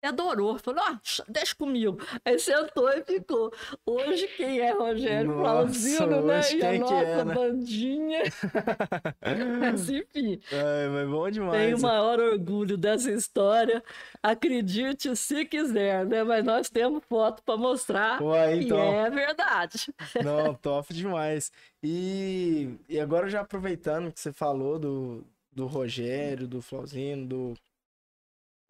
[0.03, 0.97] Adorou, falou, ó,
[1.29, 1.97] deixa comigo.
[2.25, 3.53] Aí sentou e ficou.
[3.87, 6.41] Hoje quem é Rogério Flauzino, né?
[6.53, 7.35] E a que nossa é, né?
[7.35, 8.23] bandinha.
[9.61, 11.53] Mas, enfim, Ai, mas bom demais.
[11.63, 13.83] tenho o maior orgulho dessa história.
[14.23, 16.25] Acredite se quiser, né?
[16.25, 18.79] Mas nós temos foto para mostrar que então.
[18.79, 19.95] é verdade.
[20.25, 21.53] Não, top demais.
[21.83, 27.55] E, e agora já aproveitando que você falou do, do Rogério, do Flauzino, do.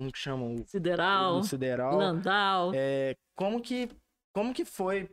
[0.02, 0.46] Como que chama?
[0.46, 1.96] O, Sideral, Sideral.
[1.96, 2.72] Landau.
[2.74, 3.88] É, como que
[4.34, 5.08] como que foi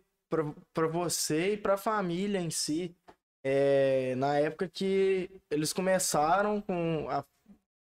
[0.73, 2.95] para você e para a família em si
[3.43, 7.23] é, na época que eles começaram com a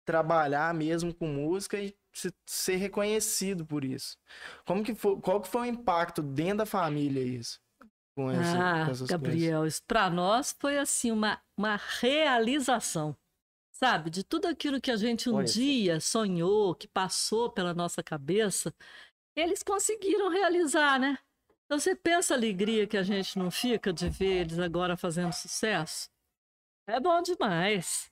[0.06, 4.16] trabalhar mesmo com música e se- ser reconhecido por isso
[4.66, 7.60] como que foi qual que foi o impacto dentro da família isso
[8.16, 13.16] com, essa, Ah, com Gabriel, isso para nós foi assim uma, uma realização,
[13.84, 14.08] sabe?
[14.08, 18.74] De tudo aquilo que a gente um Olha dia sonhou, que passou pela nossa cabeça,
[19.36, 21.18] eles conseguiram realizar, né?
[21.66, 25.34] Então você pensa a alegria que a gente não fica de ver eles agora fazendo
[25.34, 26.08] sucesso?
[26.86, 28.10] É bom demais,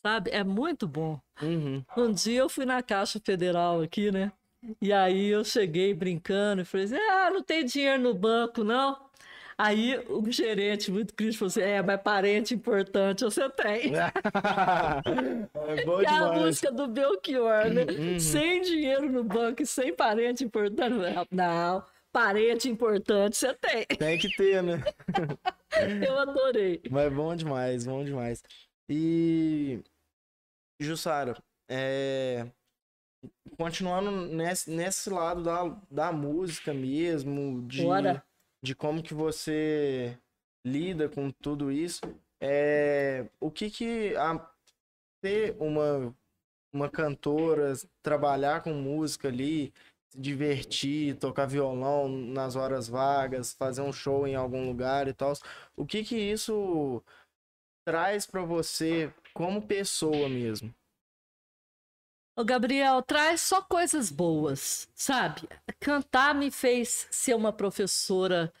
[0.00, 0.30] sabe?
[0.30, 1.20] É muito bom.
[1.42, 1.84] Uhum.
[1.96, 4.32] Um dia eu fui na Caixa Federal aqui, né?
[4.80, 9.10] E aí eu cheguei brincando e falei assim: ah, não tem dinheiro no banco, não.
[9.56, 13.92] Aí o gerente, muito crítico, falou assim: é, mas parente importante você tem.
[13.94, 17.84] é bom é a música do Belchior, né?
[17.84, 18.18] Uhum.
[18.18, 20.96] Sem dinheiro no banco e sem parente importante.
[21.30, 23.84] Não, parente importante você tem.
[23.86, 24.82] tem que ter né
[26.06, 26.80] Eu adorei.
[26.90, 28.42] Mas bom demais, bom demais.
[28.88, 29.80] E
[30.80, 31.36] Jussara,
[31.68, 32.46] é...
[33.56, 38.24] continuando nesse, nesse lado da, da música mesmo, de, Bora.
[38.64, 40.18] De como que você
[40.66, 42.00] lida com tudo isso,
[42.40, 43.28] é...
[43.38, 44.40] o que que a...
[45.22, 46.16] ter uma,
[46.72, 49.70] uma cantora, trabalhar com música ali,
[50.10, 55.34] se divertir, tocar violão nas horas vagas, fazer um show em algum lugar e tal,
[55.76, 57.02] o que que isso
[57.86, 60.74] traz pra você como pessoa mesmo?
[62.36, 65.48] Ô, Gabriel, traz só coisas boas, sabe?
[65.78, 68.52] Cantar me fez ser uma professora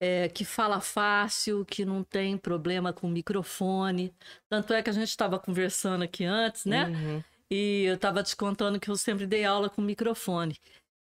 [0.00, 4.12] é, que fala fácil, que não tem problema com microfone.
[4.48, 6.88] Tanto é que a gente estava conversando aqui antes, né?
[6.88, 7.24] Uhum.
[7.48, 10.58] E eu estava te contando que eu sempre dei aula com microfone.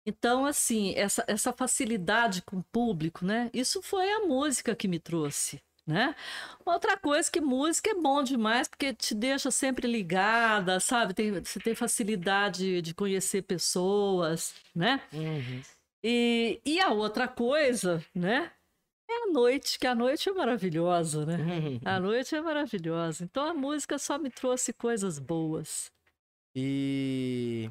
[0.05, 3.51] Então, assim, essa, essa facilidade com o público, né?
[3.53, 6.15] Isso foi a música que me trouxe, né?
[6.67, 11.15] Outra coisa que música é bom demais, porque te deixa sempre ligada, sabe?
[11.15, 15.01] Tem, você tem facilidade de conhecer pessoas, né?
[15.11, 15.63] Uhum.
[16.05, 18.53] E, e a outra coisa, né?
[19.11, 21.37] É a noite, que a noite é maravilhosa, né?
[21.37, 21.81] Uhum.
[21.83, 23.25] A noite é maravilhosa.
[23.25, 25.91] Então a música só me trouxe coisas boas.
[26.55, 27.71] E,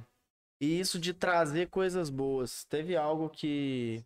[0.60, 4.03] e isso de trazer coisas boas, teve algo que,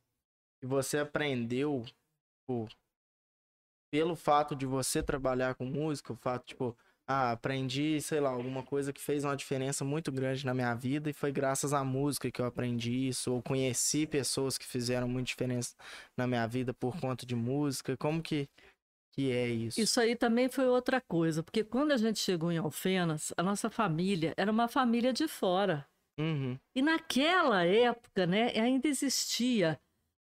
[0.59, 2.67] que você aprendeu tipo,
[3.91, 6.75] pelo fato de você trabalhar com música, o fato, tipo,
[7.05, 11.09] ah, aprendi, sei lá, alguma coisa que fez uma diferença muito grande na minha vida
[11.09, 15.27] e foi graças à música que eu aprendi isso, ou conheci pessoas que fizeram muita
[15.27, 15.75] diferença
[16.17, 17.97] na minha vida por conta de música.
[17.97, 18.47] Como que,
[19.11, 19.81] que é isso?
[19.81, 23.69] Isso aí também foi outra coisa, porque quando a gente chegou em Alfenas, a nossa
[23.69, 25.85] família era uma família de fora.
[26.17, 26.57] Uhum.
[26.75, 29.79] E naquela época, né, ainda existia,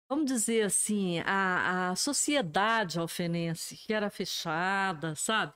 [0.10, 5.54] vamos dizer assim, a, a sociedade alfenense, que era fechada, sabe?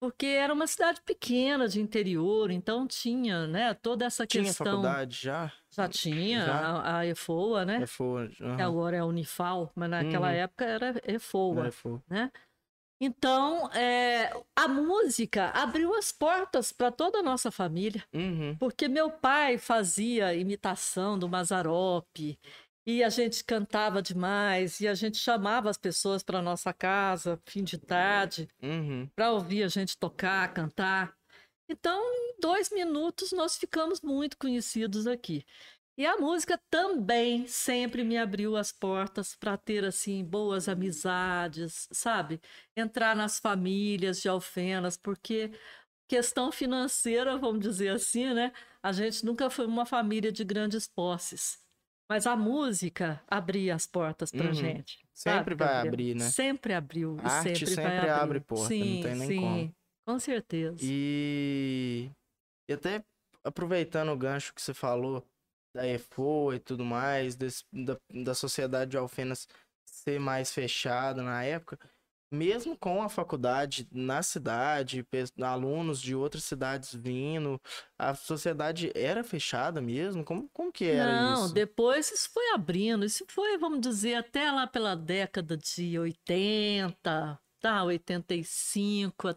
[0.00, 4.66] Porque era uma cidade pequena de interior, então tinha, né, toda essa Tinha questão.
[4.66, 5.52] faculdade já?
[5.70, 6.58] Já tinha Já?
[6.58, 7.82] a, a EFOA, né?
[7.82, 8.28] É for...
[8.28, 8.60] Que uhum.
[8.62, 10.34] agora é a Unifal, mas naquela Uhum.
[10.34, 11.70] época era EFOA.
[11.70, 12.02] For...
[12.08, 12.32] né?
[13.00, 18.56] Então, é, a música abriu as portas para toda a nossa família, Uhum.
[18.58, 22.38] porque meu pai fazia imitação do Mazzaropi
[22.86, 27.62] e a gente cantava demais e a gente chamava as pessoas para nossa casa, fim
[27.62, 29.08] de tarde, Uhum.
[29.14, 31.14] para ouvir a gente tocar, cantar.
[31.68, 35.44] Então, em dois minutos, nós ficamos muito conhecidos aqui.
[35.96, 42.40] E a música também sempre me abriu as portas para ter assim boas amizades, sabe?
[42.76, 45.52] Entrar nas famílias de Alfenas, porque
[46.08, 48.52] questão financeira, vamos dizer assim, né?
[48.82, 51.61] A gente nunca foi uma família de grandes posses.
[52.12, 54.52] Mas a música abria as portas pra Uhum.
[54.52, 54.98] gente.
[55.14, 55.88] Sempre sabe, vai Gabriel?
[55.94, 56.28] abrir, né?
[56.28, 57.16] Sempre abriu.
[57.24, 58.10] A arte sempre, vai sempre abrir.
[58.10, 59.74] abre porta, não sim, tem nem sim, como.
[60.06, 60.76] Com certeza.
[60.82, 62.10] E,
[62.68, 63.02] e até
[63.42, 65.24] aproveitando o gancho que você falou
[65.74, 69.48] da EFO e tudo mais, desse- da, da sociedade de Alfenas
[69.86, 71.78] ser mais fechada na época,
[72.32, 75.06] mesmo com a faculdade na cidade,
[75.42, 77.60] alunos de outras cidades vindo,
[77.98, 80.24] a sociedade era fechada mesmo?
[80.24, 81.54] Como, como que era Não, isso?
[81.54, 83.04] depois isso foi abrindo.
[83.04, 87.84] Isso foi, vamos dizer, até lá pela década de 80, tá?
[87.84, 89.36] 85, a-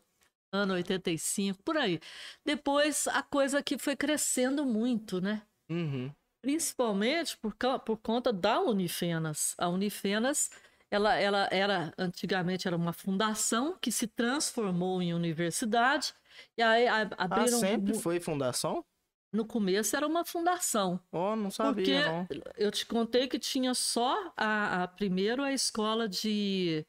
[0.52, 2.00] ano 85, por aí.
[2.46, 5.42] Depois a coisa que foi crescendo muito, né?
[5.70, 7.56] Uhum, Principalmente por,
[7.86, 9.56] por conta da Unifenas.
[9.58, 10.50] A Unifenas,
[10.96, 16.14] ela, ela era, antigamente era uma fundação que se transformou em universidade.
[16.58, 17.60] E aí a- Ah, abriram.
[17.60, 18.84] sempre mu- foi fundação?
[19.32, 21.00] No começo era uma fundação.
[21.12, 22.52] Oh, não sabia, Porque não.
[22.58, 26.86] eu te contei que tinha só a, a- primeiro a escola de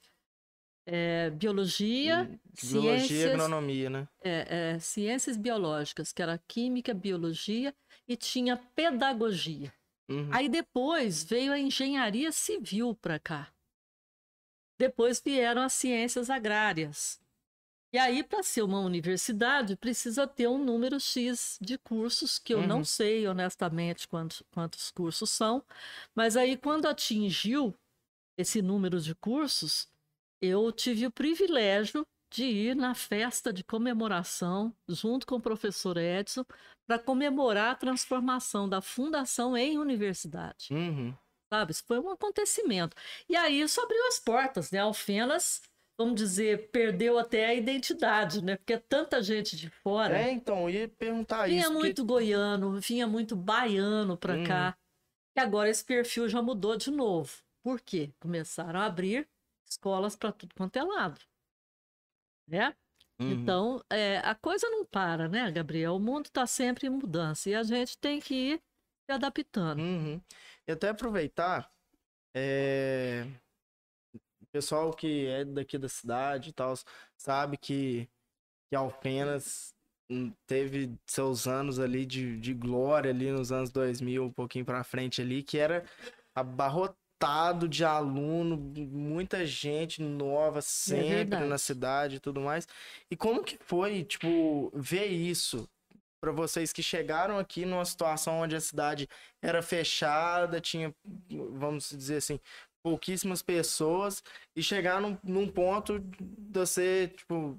[0.86, 2.24] eh, biologia,
[2.62, 4.08] Biologia e ciências, agronomia, né?
[4.22, 7.74] é, é, ciências biológicas, que era química, biologia,
[8.06, 9.72] e tinha pedagogia.
[10.08, 10.30] Uhum.
[10.32, 13.48] Aí depois veio a engenharia civil para cá.
[14.78, 17.20] Depois vieram as ciências agrárias.
[17.92, 22.60] E aí, para ser uma universidade, precisa ter um número X de cursos, que eu
[22.60, 22.66] Uhum.
[22.66, 25.64] não sei honestamente quantos, quantos cursos são,
[26.14, 27.74] mas aí, quando atingiu
[28.38, 29.88] esse número de cursos,
[30.42, 36.44] eu tive o privilégio de ir na festa de comemoração, junto com o professor Edson,
[36.86, 41.16] para comemorar a transformação da fundação em universidade Uhum.
[41.52, 41.72] Sabe?
[41.72, 42.96] Isso foi um acontecimento.
[43.28, 44.78] E aí isso abriu as portas, né?
[44.80, 45.62] Alfenas,
[45.98, 48.56] vamos dizer, perdeu até a identidade, né?
[48.56, 50.18] Porque tanta gente de fora.
[50.18, 51.68] É, então, ia perguntar vinha isso.
[51.72, 54.44] porque- muito goiano, vinha muito baiano para Uhum.
[54.44, 54.76] cá.
[55.36, 57.32] E agora esse perfil já mudou de novo.
[57.62, 58.12] Por quê?
[58.20, 59.28] Começaram a abrir
[59.68, 61.20] escolas para tudo quanto é lado.
[62.48, 62.74] Né?
[63.20, 63.32] Uhum.
[63.32, 65.96] Então, é, a coisa não para, né, Gabriel?
[65.96, 68.62] O mundo está sempre em mudança e a gente tem que ir
[69.06, 69.80] se adaptando.
[69.80, 70.20] Uhum.
[70.66, 71.70] E até aproveitar,
[72.34, 73.24] é,
[74.14, 76.74] o pessoal que é daqui da cidade e tal,
[77.16, 78.08] sabe que,
[78.68, 79.72] que Alfenas
[80.10, 84.84] hum, teve seus anos ali de, de glória ali nos anos 2000, um pouquinho pra
[84.84, 85.84] frente ali, que era
[86.34, 91.48] abarrotado de aluno, muita gente nova sempre verdade.
[91.48, 92.68] na cidade e tudo mais.
[93.10, 95.68] E como que foi, tipo, ver isso?
[96.26, 99.08] Pra vocês que chegaram aqui numa situação onde a cidade
[99.40, 100.92] era fechada, tinha,
[101.52, 102.40] vamos dizer assim,
[102.84, 104.24] pouquíssimas pessoas,
[104.56, 106.18] e chegar num, num ponto de
[106.52, 107.56] você, tipo,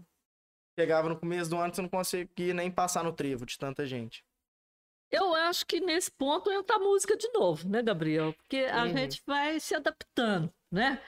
[0.77, 4.21] chegava no começo do ano, você não conseguia nem passar no trevo de tanta gente.
[5.10, 8.34] Eu acho que nesse ponto entra a música de novo, né, Gabriel?
[8.34, 8.97] Porque a Uhum.
[8.97, 11.01] gente vai se adaptando, né?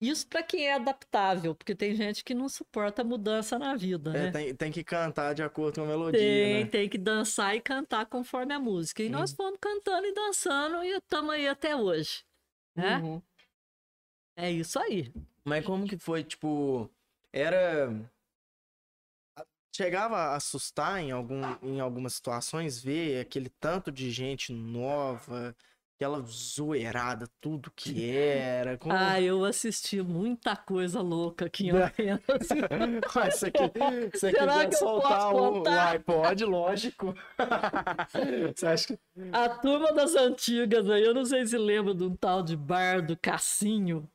[0.00, 4.24] Isso para quem é adaptável, porque tem gente que não suporta mudança na vida, É,
[4.24, 4.30] né?
[4.30, 6.70] tem, tem que cantar de acordo com a melodia, Tem, né?
[6.70, 9.02] tem que dançar e cantar conforme a música.
[9.02, 12.24] E nós fomos cantando e dançando e estamos aí até hoje,
[12.74, 12.98] né?
[12.98, 13.22] Uhum.
[14.36, 15.10] É isso aí.
[15.44, 16.90] Mas como que foi, tipo,
[17.32, 17.88] era...
[19.74, 25.54] Chegava a assustar em, algum, em algumas situações ver aquele tanto de gente nova,
[25.96, 28.76] aquela zoeirada, tudo que era.
[28.76, 28.94] Como...
[28.94, 31.82] Ah, eu assisti muita coisa louca aqui em?
[31.82, 32.20] Alfenas.
[33.14, 37.14] Mas se você Será que eu soltar o, o iPod, lógico.
[38.54, 38.98] você acha que...
[39.32, 43.04] A turma das antigas aí, eu não sei se lembra de um tal de bar
[43.04, 44.08] do Cassinho.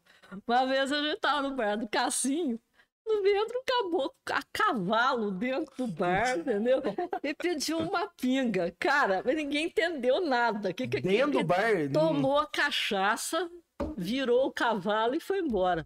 [0.48, 2.60] Uma vez a gente tava no bar do Cassinho,
[3.06, 6.82] dentro caboclo a cavalo dentro do bar, entendeu?
[7.24, 8.74] E pediu uma pinga.
[8.80, 10.74] Cara, mas ninguém entendeu nada.
[10.74, 11.92] Que, que, Dentro do bar...
[11.92, 13.50] tomou a cachaça,
[13.98, 15.86] virou o cavalo e foi embora.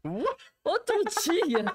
[0.64, 1.66] Outro dia,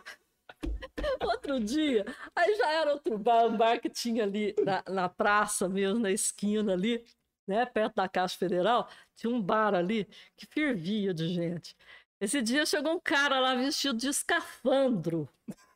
[1.22, 5.68] outro dia, aí já era outro bar, um bar que tinha ali na, na praça
[5.68, 7.04] mesmo, na esquina ali,
[7.46, 11.74] né, perto da Caixa Federal, tinha um bar ali que fervia de gente.
[12.20, 15.26] Esse dia chegou um cara lá vestido de escafandro,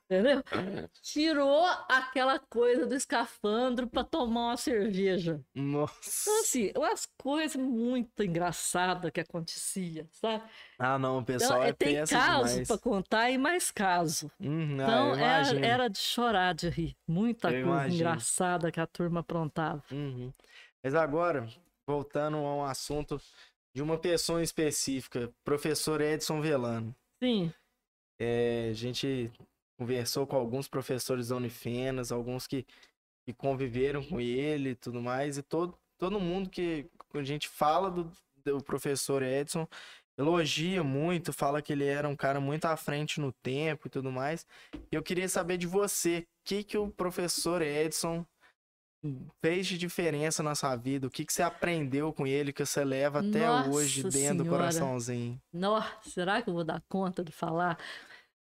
[0.04, 0.42] entendeu?
[1.00, 5.40] Tirou aquela coisa do escafandro para tomar uma cerveja.
[5.54, 6.20] Nossa.
[6.20, 10.44] Então, assim, umas coisas muito engraçadas que acontecia, sabe?
[10.78, 14.30] Ah, não, o Então, pessoal é, é, tem caso para contar e mais caso.
[14.38, 16.94] Uhum, ah, Então, eu era, era de chorar de rir.
[17.08, 17.94] Muita Eu coisa imagino.
[17.94, 19.82] engraçada que a turma aprontava.
[19.90, 20.30] Uhum.
[20.82, 21.48] Mas agora,
[21.86, 23.18] voltando a um assunto
[23.74, 26.94] de uma pessoa específica, professor Edson Velano.
[27.22, 27.52] Sim,
[28.18, 29.32] É, a gente
[29.76, 32.64] conversou com alguns professores da Unifenas, alguns que,
[33.26, 37.90] que conviveram com ele e tudo mais, e todo, todo mundo que a gente fala
[37.90, 38.10] do,
[38.44, 39.66] do professor Edson
[40.16, 44.12] elogia muito, fala que ele era um cara muito à frente no tempo e tudo
[44.12, 44.46] mais.
[44.92, 48.24] E eu queria saber de você, o que, que o professor Edson
[49.40, 51.06] fez de diferença na sua vida?
[51.06, 54.44] O que, que você aprendeu com ele que você leva até Nossa hoje dentro do
[54.44, 54.48] Senhora.
[54.48, 55.40] coraçãozinho?
[55.52, 57.78] Nossa, será que eu vou dar conta de falar?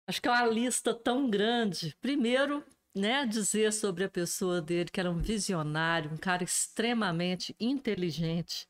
[0.08, 1.96] Acho que é uma lista tão grande.
[2.02, 2.64] Primeiro,
[2.96, 8.68] né, dizer sobre a pessoa dele que era um visionário, um cara extremamente inteligente,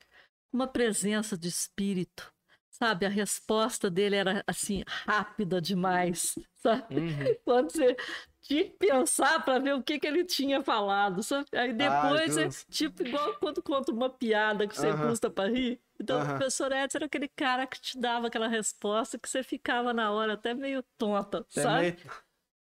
[0.51, 2.31] uma presença de espírito,
[2.69, 3.05] sabe?
[3.05, 6.95] A resposta dele era assim rápida demais, sabe?
[6.95, 7.35] Uhum.
[7.43, 7.95] Quando você
[8.43, 11.23] tinha que pensar para ver o que, que ele tinha falado.
[11.23, 11.47] sabe?
[11.53, 12.65] Aí depois é Deus.
[12.69, 15.09] tipo igual quando conta uma piada que você Aham.
[15.09, 15.81] custa para rir.
[15.99, 16.33] Então Aham.
[16.35, 20.11] o professor Edson era aquele cara que te dava aquela resposta que você ficava na
[20.11, 21.81] hora até meio tonta, Até sabe?
[21.81, 21.97] meio-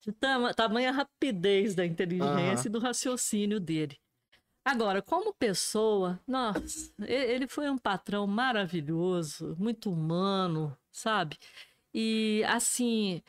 [0.04, 0.12] De
[0.56, 2.64] tamanha rapidez da inteligência Aham.
[2.66, 4.00] e do raciocínio dele.
[4.64, 11.38] Agora, como pessoa, nossa, ele foi um patrão maravilhoso, muito humano, sabe?
[11.94, 13.22] E assim,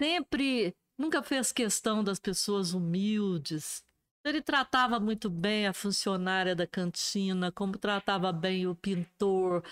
[0.00, 3.84] sempre, nunca fez questão das pessoas humildes.
[4.24, 9.64] Ele tratava muito bem a funcionária da cantina, como tratava bem o pintor.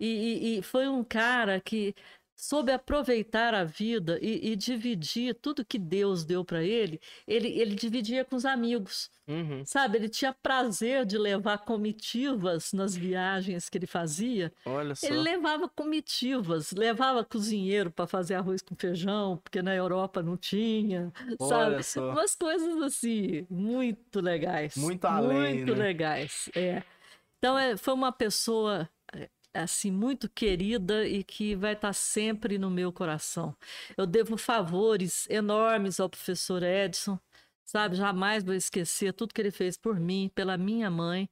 [0.00, 1.94] E, e- e foi um cara que
[2.34, 7.48] soube aproveitar a vida e, e dividir tudo que Deus deu para ele, ele.
[7.48, 9.10] Ele dividia com os amigos.
[9.28, 9.64] Uhum.
[9.64, 14.52] Sabe, ele tinha prazer de levar comitivas nas viagens que ele fazia.
[14.66, 15.06] Olha só.
[15.06, 21.12] Ele levava comitivas, levava cozinheiro para fazer arroz com feijão, porque na Europa não tinha,
[21.38, 21.82] Olha sabe?
[21.84, 22.10] só.
[22.10, 24.76] Umas coisas assim, muito legais.
[24.76, 25.84] Muito além, Muito né?
[25.84, 26.82] legais, é.
[27.38, 28.88] Então, é, foi uma pessoa,
[29.54, 33.56] assim, muito querida e que vai estar sempre no meu coração.
[33.96, 37.18] Eu devo favores enormes ao professor Edson,
[37.64, 37.96] sabe?
[37.96, 41.28] Jamais vou esquecer tudo que ele fez por mim, pela minha mãe.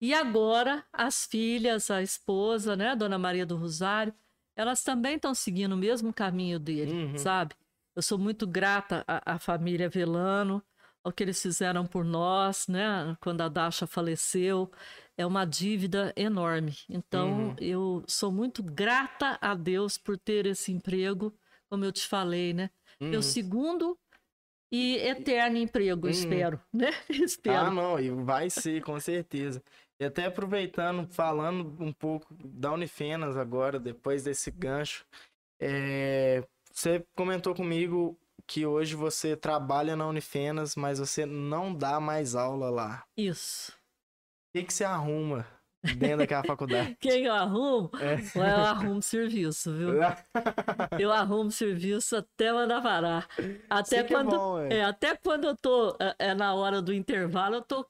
[0.00, 4.12] E agora, as filhas, a esposa, né, Dona Maria do Rosário,
[4.56, 7.18] elas também estão seguindo o mesmo caminho dele, Uhum.
[7.18, 7.54] sabe?
[7.94, 10.62] Eu sou muito grata à, à família Velano,
[11.04, 13.16] ao que eles fizeram por nós, né?
[13.20, 14.70] Quando a Dasha faleceu,
[15.16, 16.76] é uma dívida enorme.
[16.88, 17.56] Então, Uhum.
[17.60, 21.34] eu sou muito grata a Deus por ter esse emprego,
[21.68, 22.70] como eu te falei, né?
[23.00, 23.22] Meu Uhum.
[23.22, 23.98] segundo
[24.70, 26.12] e eterno emprego, Uhum.
[26.12, 26.90] espero, né?
[27.10, 27.66] espero.
[27.66, 29.62] Ah, não, e vai ser, com certeza.
[30.00, 35.04] E até aproveitando, falando um pouco da Unifenas agora, depois desse gancho,
[35.60, 36.42] é,
[36.72, 38.18] você comentou comigo
[38.52, 43.02] que hoje você trabalha na Unifenas, mas você não dá mais aula lá.
[43.16, 43.72] Isso.
[43.72, 45.46] O que, que você arruma
[45.96, 46.94] dentro daquela faculdade?
[47.00, 47.90] Quem eu arrumo?
[47.94, 48.16] É.
[48.38, 49.94] Ué, Eu arrumo serviço, viu?
[51.00, 53.26] Eu arrumo serviço até mandar parar.
[53.70, 54.68] Até é quando, bom, ué.
[54.80, 57.86] é, até quando eu tô é, é, na hora do intervalo, eu tô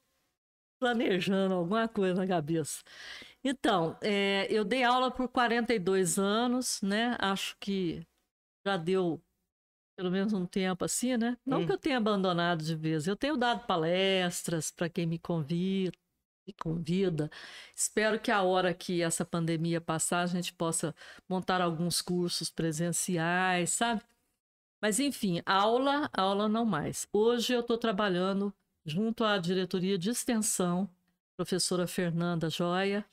[0.80, 2.84] planejando alguma coisa na cabeça.
[3.42, 7.16] Então, é, eu dei aula por 42 anos, né?
[7.18, 8.06] Acho que
[8.64, 9.20] já deu
[9.96, 11.36] pelo menos um tempo assim, né?
[11.46, 11.66] Não Hum.
[11.66, 13.06] que eu tenha abandonado de vez.
[13.06, 15.96] Eu tenho dado palestras para quem me convida,
[16.46, 17.30] me convida.
[17.74, 20.94] Espero que a hora que essa pandemia passar, a gente possa
[21.28, 24.02] montar alguns cursos presenciais, sabe?
[24.80, 27.06] Mas enfim, aula, aula não mais.
[27.12, 28.52] Hoje eu estou trabalhando
[28.84, 30.88] junto à diretoria de extensão,
[31.36, 33.04] professora Fernanda Joia,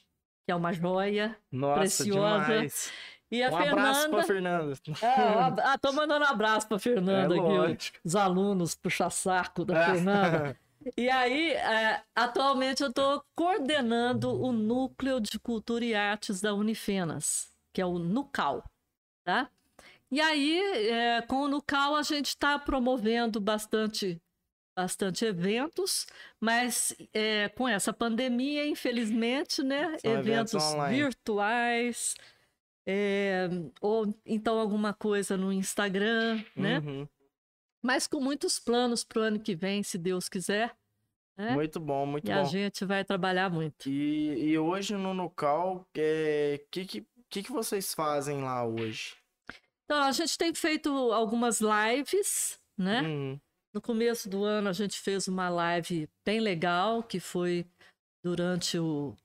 [0.46, 1.38] que é uma joia.
[1.52, 2.46] Nossa, Preciosa.
[2.46, 2.92] demais.
[3.32, 4.76] E a Um abraço pra Fernanda.
[4.76, 5.62] Fernanda.
[5.62, 8.00] É, ah, tô mandando um abraço pra É Fernanda aqui, lógico.
[8.04, 10.58] os alunos puxa-saco da Fernanda.
[10.96, 17.52] E aí, é, atualmente eu estou coordenando o Núcleo de Cultura e Artes da Unifenas,
[17.74, 18.64] que é o NUCAL,
[19.26, 19.50] tá?
[20.10, 20.58] E aí,
[20.90, 24.22] é, com o NUCAL, a gente está promovendo bastante,
[24.74, 26.08] bastante eventos,
[26.40, 29.98] mas é, com essa pandemia, infelizmente, né?
[30.02, 30.98] Eventos eventos online.
[32.92, 33.48] É,
[33.82, 36.80] ou então alguma coisa no Instagram, né?
[36.80, 37.08] Uhum.
[37.84, 40.76] Mas com muitos planos para o ano que vem, se Deus quiser.
[41.38, 41.52] né?
[41.52, 42.40] Muito bom, muito E bom.
[42.42, 43.88] a gente vai trabalhar muito.
[43.88, 49.16] E, e hoje no Nucal, o que, que, que, que que vocês fazem lá hoje?
[49.86, 53.02] Então, a gente tem feito algumas lives, né?
[53.02, 53.40] Uhum.
[53.74, 57.66] No começo do ano, a gente fez uma live bem legal, que foi
[58.24, 59.16] durante o,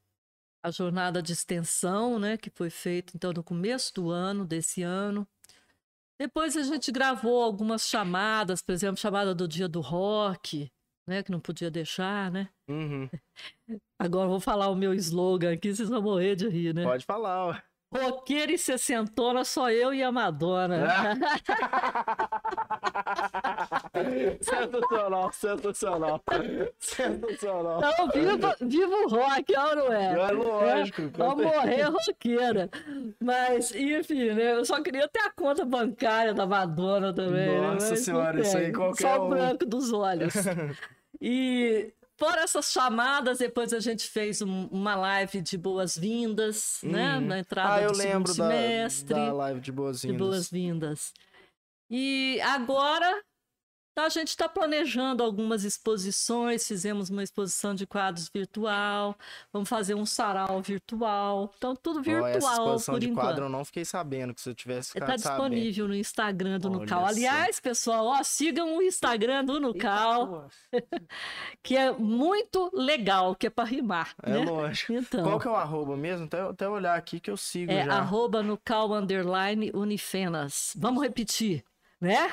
[0.65, 2.39] a jornada de extensão, né?
[2.39, 5.29] Que foi feita, então, no começo do ano, desse ano.
[6.19, 10.73] Depois a gente gravou algumas chamadas, por exemplo, chamada do Dia do Rock,
[11.07, 11.23] né?
[11.23, 12.49] Que não podia deixar, né?
[12.67, 13.11] Uhum.
[14.01, 16.83] Agora vou falar o meu slogan aqui, vocês vão morrer de rir, né?
[16.83, 17.74] Pode falar, ó.
[17.97, 20.85] Roqueira e sessentona, só eu e a Madonna.
[24.41, 26.21] sensacional, sensacional.
[26.79, 27.81] Sensacional.
[27.83, 30.13] Então, viva, viva o rock, ó, não é?
[30.13, 31.03] É lógico.
[31.03, 32.71] É, Vou morrer roqueira.
[33.21, 34.55] Mas, enfim, né?
[34.55, 37.61] Eu só queria ter a conta bancária da Madonna também.
[37.61, 37.73] né?
[37.75, 39.27] Nossa Mas senhora, isso aí qualquer Só um.
[39.27, 40.35] o branco dos olhos.
[41.27, 47.15] E fora essas chamadas, depois a gente fez um- uma live de boas-vindas, né?
[47.17, 47.21] Uhum.
[47.27, 49.15] Na entrada Ah, eu do lembro da, semestre.
[49.15, 50.19] da live de de boas-vindas.
[50.19, 51.13] boas-vindas.
[51.91, 53.23] E agora
[53.95, 59.17] tá, a gente está planejando algumas exposições, fizemos uma exposição de quadros virtual,
[59.53, 63.25] vamos fazer um sarau virtual, então tudo virtual essa exposição por de enquanto.
[63.25, 65.51] quadro eu não fiquei sabendo, que se eu tivesse ficado Está sabendo.
[65.51, 67.07] disponível no Instagram do Olha Nucal.
[67.07, 70.49] Aliás, pessoal, ó, sigam o Instagram do Nucal,
[71.63, 74.15] que é muito legal, que é para rimar.
[74.23, 74.45] É né?
[74.45, 74.93] lógico.
[74.93, 76.27] Então, Qual que é o arroba mesmo?
[76.27, 77.95] Até, até olhar aqui que eu sigo é já.
[77.95, 80.73] arroba Nucal underline Unifenas.
[80.77, 81.65] Vamos repetir,
[82.01, 82.31] né?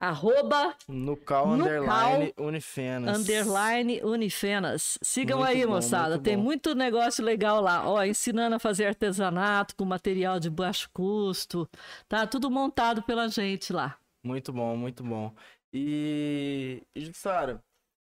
[0.00, 3.18] Arroba No cal No underline Unifenas.
[3.20, 4.98] Underline Unifenas.
[5.02, 6.14] Sigam Muito aí, bom, moçada.
[6.14, 6.42] muito Tem bom.
[6.42, 7.86] muito negócio legal lá.
[7.86, 11.68] Ó, ensinando a fazer artesanato com material de baixo custo.
[12.08, 13.98] Tá tudo montado pela gente lá.
[14.24, 15.34] Muito bom, muito bom.
[15.72, 17.62] E, e Sara,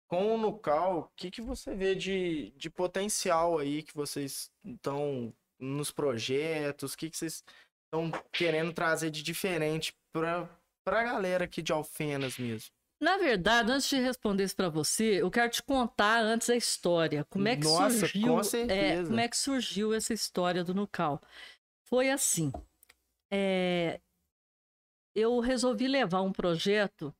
[0.09, 5.35] com o Nucal, o que, que você vê de, de potencial aí que vocês estão
[5.59, 6.95] nos projetos?
[6.95, 7.45] O que, que vocês
[7.85, 10.49] estão querendo trazer de diferente para
[10.87, 12.71] a galera aqui de Alfenas mesmo?
[13.01, 17.25] Na verdade, antes de responder isso para você, eu quero te contar antes a história.
[17.25, 18.23] Como é que Nossa, surgiu?
[18.23, 21.21] com é, como é que surgiu essa história do Nucal?
[21.85, 22.53] Foi assim.
[23.31, 24.01] é,
[25.15, 27.15] eu resolvi levar um projeto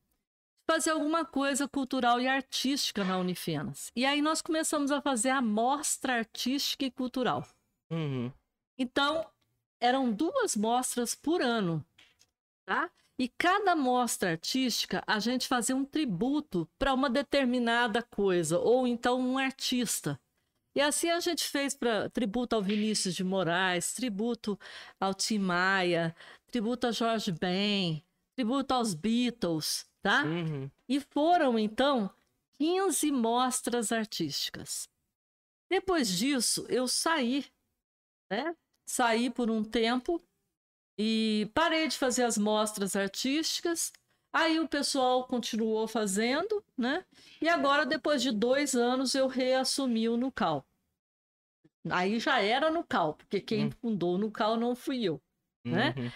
[0.69, 3.91] fazer alguma coisa cultural e artística na Unifenas.
[3.95, 7.47] E aí nós começamos a fazer a mostra artística e cultural.
[7.91, 8.31] Uhum.
[8.77, 9.29] Então,
[9.79, 11.85] eram duas mostras por ano,
[12.65, 12.89] tá?
[13.17, 19.19] E cada mostra artística, a gente fazia um tributo para uma determinada coisa, ou então
[19.19, 20.19] um artista.
[20.75, 24.59] E assim a gente fez para tributo ao Vinícius de Moraes, tributo
[24.99, 26.13] ao Tim Maia,
[26.47, 28.03] tributo a Jorge Ben,
[28.35, 30.25] tributo aos Beatles, tá?
[30.25, 30.69] Uhum.
[30.89, 32.13] E foram, então,
[32.59, 34.89] 15 mostras artísticas.
[35.69, 37.45] Depois disso, eu saí,
[38.29, 38.53] né?
[38.87, 40.21] Saí por um tempo
[40.97, 43.91] e parei de fazer as mostras artísticas.
[44.33, 47.05] Aí o pessoal continuou fazendo, né?
[47.41, 50.65] E agora, depois de dois anos, eu reassumi o Nucal.
[51.89, 53.71] Aí já era Nucal, porque quem Hum.
[53.81, 55.21] fundou o Nucal não fui eu.
[55.63, 55.93] Né?
[55.97, 56.09] Uhum.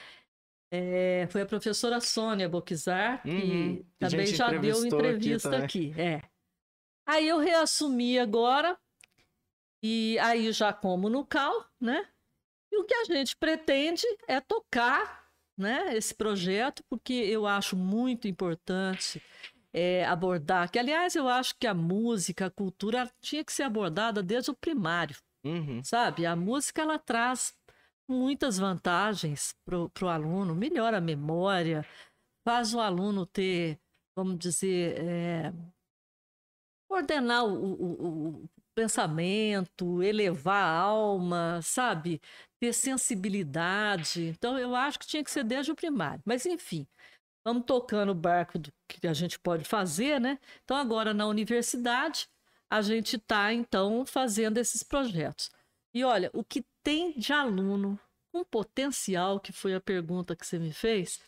[0.72, 5.66] É, foi a professora Sônia Boquizar, que Uhum, também já deu aqui entrevista também.
[5.66, 5.94] aqui.
[5.98, 6.22] É.
[7.06, 8.78] Aí eu reassumi agora,
[9.82, 12.08] e aí já como no cal, né?
[12.72, 18.28] E o que a gente pretende é tocar né, esse projeto, porque eu acho muito
[18.28, 19.22] importante
[19.74, 24.24] é, abordar, que aliás eu acho que a música, a cultura tinha que ser abordada
[24.24, 25.82] desde o primário Uhum.
[25.84, 26.26] sabe?
[26.26, 27.56] A música ela traz
[28.08, 31.86] muitas vantagens para o aluno, melhora a memória,
[32.46, 33.80] faz o aluno ter,
[34.18, 35.54] vamos dizer, é,
[36.90, 42.20] ordenar o, o- o pensamento, elevar a alma, sabe?
[42.60, 44.28] Ter sensibilidade.
[44.28, 46.22] Então, eu acho que tinha que ser desde o primário.
[46.26, 46.86] Mas, enfim,
[47.46, 50.40] vamos tocando o barco do que a gente pode fazer, né?
[50.64, 52.28] Então, agora na universidade,
[52.70, 55.50] a gente está, então, fazendo esses projetos.
[55.94, 58.00] E olha, o que tem de aluno
[58.32, 61.20] com potencial, que foi a pergunta que você me fez,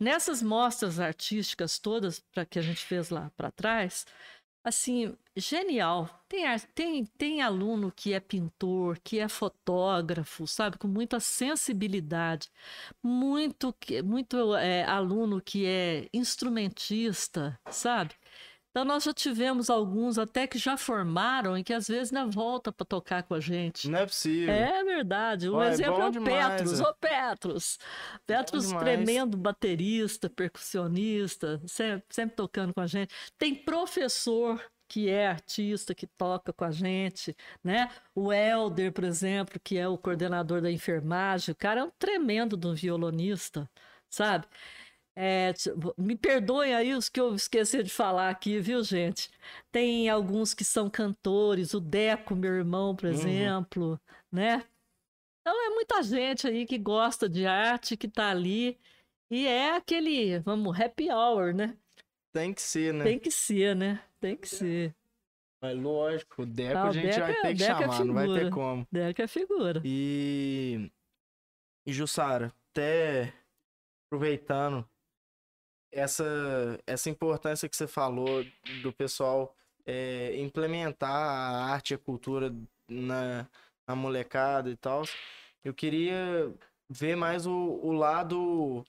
[0.00, 4.06] nessas mostras artísticas todas pra, que a gente fez lá para trás,
[4.66, 6.10] assim, genial.
[6.28, 6.44] Tem,
[6.74, 12.50] tem, tem aluno que é pintor, que é fotógrafo, sabe, com muita sensibilidade,
[13.00, 13.72] muito,
[14.04, 18.12] muito é, aluno que é instrumentista, sabe?
[18.76, 22.70] Então, nós já tivemos alguns até que já formaram e que às vezes ainda volta
[22.70, 23.88] para tocar com a gente.
[23.88, 24.52] Não é possível.
[24.52, 25.48] É verdade.
[25.48, 26.80] Um Ó, é exemplo bom é o demais, Petros.
[26.80, 26.82] é.
[26.82, 27.78] Ô, Petros.
[28.26, 28.84] Petros, demais.
[28.84, 33.14] tremendo baterista, percussionista, sempre, sempre tocando com a gente.
[33.38, 37.90] Tem professor que é artista, que toca com a gente, né?
[38.14, 42.58] O Helder, por exemplo, que é o coordenador da enfermagem, o cara é um tremendo
[42.58, 43.66] de um violonista,
[44.10, 44.46] sabe?
[45.18, 45.52] É,
[45.96, 49.30] me perdoem aí os que eu esqueci de falar aqui, viu, gente?
[49.72, 53.12] Tem alguns que são cantores, o Deco, meu irmão, por Uhum.
[53.14, 54.00] exemplo,
[54.30, 54.62] né?
[55.40, 58.78] Então é muita gente aí que gosta de arte, que tá ali.
[59.30, 61.76] E é aquele, vamos, happy hour, né?
[62.32, 63.04] Tem que ser, né?
[63.04, 64.02] Tem que ser, né?
[64.20, 64.94] Tem que ser.
[65.62, 67.86] Mas lógico, o Deco Ah, o a gente Deco vai é- ter que Deco é
[67.86, 68.86] chamar, não vai ter como.
[68.92, 69.80] Deco é figura.
[69.84, 70.90] E
[71.86, 73.32] E Jussara, até
[74.08, 74.86] aproveitando
[75.96, 78.44] essa, essa importância que você falou
[78.82, 82.54] do pessoal é, implementar a arte e a cultura
[82.86, 83.48] na,
[83.88, 85.04] na molecada e tal,
[85.64, 86.52] eu queria
[86.88, 88.84] ver mais o, o lado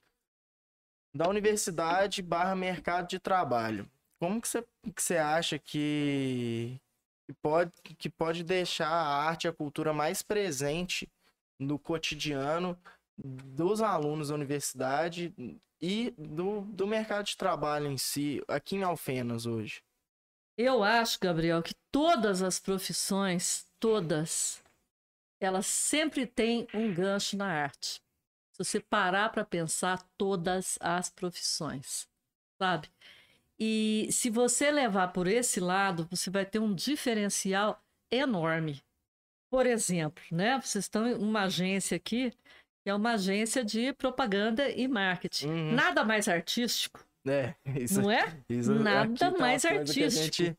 [1.15, 3.89] da universidade barra mercado de trabalho.
[4.19, 4.61] Como que você,
[4.93, 6.77] que você acha que,
[7.25, 11.09] que, pode, que pode deixar a arte e a cultura mais presente
[11.57, 12.77] no cotidiano
[13.17, 15.33] dos alunos da universidade
[15.81, 19.81] e do, do mercado de trabalho em si, aqui em Alfenas hoje?
[20.57, 24.63] Eu acho, Gabriel, que todas as profissões, todas,
[25.39, 28.01] elas sempre têm um gancho na arte.
[28.51, 32.07] Se você parar para pensar todas as profissões,
[32.59, 32.89] sabe?
[33.59, 37.79] E se você levar por esse lado, você vai ter um diferencial
[38.11, 38.81] enorme.
[39.49, 40.59] Por exemplo, né?
[40.59, 42.33] Vocês estão em uma agência aqui,
[42.89, 45.47] é uma agência de propaganda e marketing.
[45.47, 45.71] Uhum.
[45.73, 47.05] Nada mais artístico.
[47.27, 48.37] É, isso, não é?
[48.49, 50.09] Isso, Nada tá mais artístico.
[50.09, 50.57] Gente,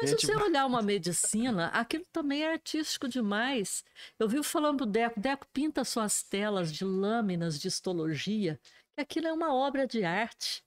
[0.00, 0.26] Mas gente...
[0.26, 3.84] se você olhar uma medicina, aquilo também é artístico demais.
[4.18, 8.58] Eu vi falando pro Deco, Deco pinta suas telas de lâminas de histologia,
[8.94, 10.62] que aquilo é uma obra de arte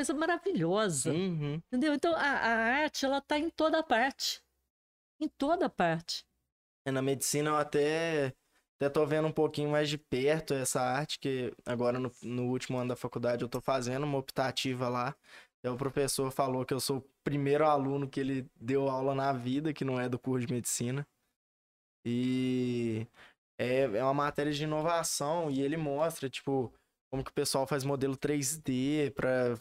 [0.00, 1.12] coisa maravilhosa.
[1.12, 1.60] Uhum.
[1.66, 1.94] Entendeu?
[1.94, 4.42] Então a, a arte, ela tá em toda parte.
[5.20, 6.24] Em toda parte.
[6.86, 8.34] É, na medicina eu até,
[8.80, 12.78] até tô vendo um pouquinho mais de perto essa arte, que agora no, no último
[12.78, 15.14] ano da faculdade eu tô fazendo uma optativa lá.
[15.62, 19.34] E o professor falou que eu sou o primeiro aluno que ele deu aula na
[19.34, 21.06] vida, que não é do curso de medicina.
[22.06, 23.06] E
[23.58, 26.72] é, é uma matéria de inovação e ele mostra, tipo,
[27.12, 29.58] como que o pessoal faz modelo 3D para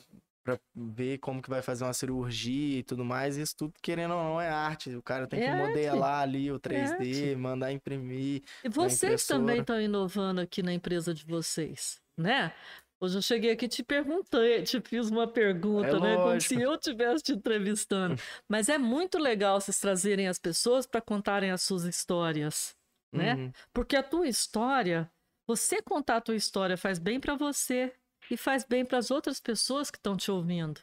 [0.50, 3.38] para ver como que vai fazer uma cirurgia e tudo mais.
[3.38, 4.96] Isso tudo, querendo ou não, é arte.
[4.96, 5.68] O cara tem é que arte.
[5.68, 8.42] modelar ali o 3D, é mandar imprimir.
[8.64, 12.54] E vocês também estão inovando aqui na empresa de vocês, né?
[13.02, 16.16] Hoje eu cheguei aqui e te perguntei, te fiz uma pergunta, é né?
[16.16, 16.24] Lógico.
[16.24, 18.16] Como se eu estivesse te entrevistando.
[18.48, 22.76] Mas é muito legal vocês trazerem as pessoas para contarem as suas histórias,
[23.14, 23.36] né?
[23.36, 23.52] Uhum.
[23.74, 25.10] Porque a tua história,
[25.48, 27.94] você contar a tua história faz bem para você
[28.30, 30.82] e faz bem para as outras pessoas que estão te ouvindo.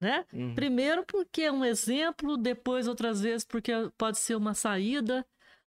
[0.00, 0.24] Né?
[0.32, 0.54] Uhum.
[0.54, 5.24] Primeiro porque é um exemplo, depois outras vezes porque pode ser uma saída,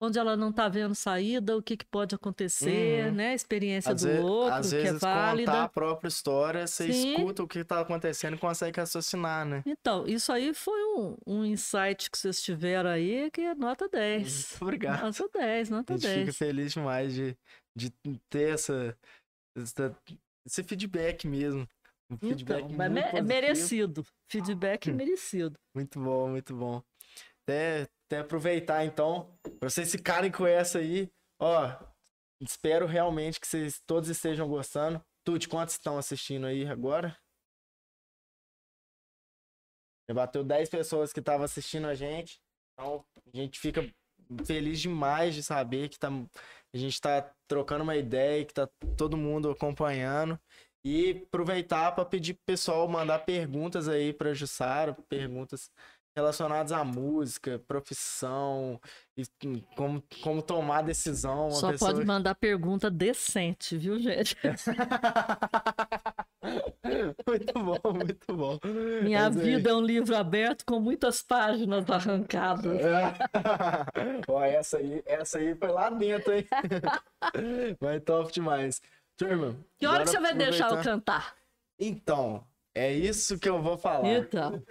[0.01, 3.15] onde ela não está vendo saída, o que, que pode acontecer, uhum.
[3.15, 3.29] né?
[3.31, 5.51] A experiência às do vezes, outro, às que é vezes, é válida.
[5.51, 7.15] contar a própria história, você Sim.
[7.15, 9.61] escuta o que está acontecendo e consegue raciocinar, né?
[9.65, 14.49] Então, isso aí foi um, um insight que vocês tiveram aí, que é nota 10.
[14.51, 15.03] Muito obrigado.
[15.03, 16.05] Nota 10, nota 10.
[16.05, 16.27] A gente 10.
[16.27, 17.37] fica feliz demais de,
[17.75, 17.91] de
[18.29, 18.97] ter essa,
[19.57, 19.95] essa
[20.45, 21.67] esse feedback mesmo.
[22.09, 24.05] Um então, feedback então, é merecido.
[24.31, 25.59] Feedback merecido.
[25.75, 26.81] Muito bom, muito bom.
[27.43, 31.11] Até, até aproveitar então, pra vocês ficarem com essa aí.
[31.39, 31.71] Ó,
[32.41, 35.03] espero realmente que vocês todos estejam gostando.
[35.23, 37.15] Tuti, quantos estão assistindo aí agora?
[40.09, 42.41] Já bateu 10 pessoas que estavam assistindo a gente.
[42.73, 43.87] Então, a gente fica
[44.45, 46.09] feliz demais de saber que tá,
[46.73, 48.67] a gente está trocando uma ideia, que tá
[48.97, 50.39] todo mundo acompanhando.
[50.83, 55.69] E aproveitar para pedir pro pessoal mandar perguntas aí para Jussara, perguntas
[56.19, 58.79] relacionadas à música, profissão,
[59.17, 59.25] e
[59.75, 61.49] como, como tomar decisão.
[61.51, 61.93] Só pessoa...
[61.93, 64.37] pode mandar pergunta decente, viu, gente?
[67.27, 68.59] muito bom, muito bom.
[69.01, 69.71] Minha Mas, vida é...
[69.71, 72.81] é um livro aberto com muitas páginas arrancadas.
[74.27, 76.47] Ó, essa aí, essa aí foi lá dentro, hein?
[77.79, 78.81] Vai top demais.
[79.17, 79.55] Turma.
[79.77, 80.51] Que hora que você vai aproveitar...
[80.51, 81.35] deixar eu cantar?
[81.77, 82.43] Então,
[82.73, 84.07] é isso que eu vou falar.
[84.07, 84.63] Então.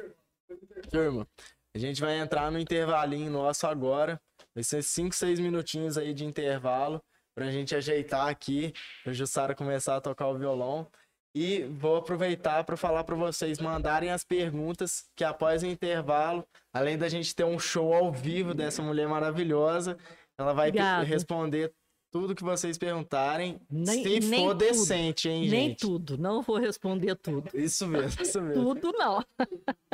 [0.90, 1.26] Turma,
[1.74, 4.20] a gente vai entrar no intervalinho nosso agora.
[4.55, 7.03] Vai ser 5, 6 minutinhos aí de intervalo
[7.34, 8.72] pra gente ajeitar aqui,
[9.05, 10.90] pra Jussara começar a tocar o violão.
[11.34, 16.99] E vou aproveitar para falar para vocês mandarem as perguntas que após o intervalo, além
[16.99, 19.96] da gente ter um show ao vivo dessa mulher maravilhosa,
[20.36, 21.05] ela vai Obrigado.
[21.05, 21.72] responder
[22.18, 24.58] tudo que vocês perguntarem, nem, se nem for tudo.
[24.58, 25.52] decente, hein, gente?
[25.52, 27.48] Nem tudo, não vou responder tudo.
[27.54, 28.74] Isso mesmo, isso mesmo.
[28.74, 29.24] tudo não.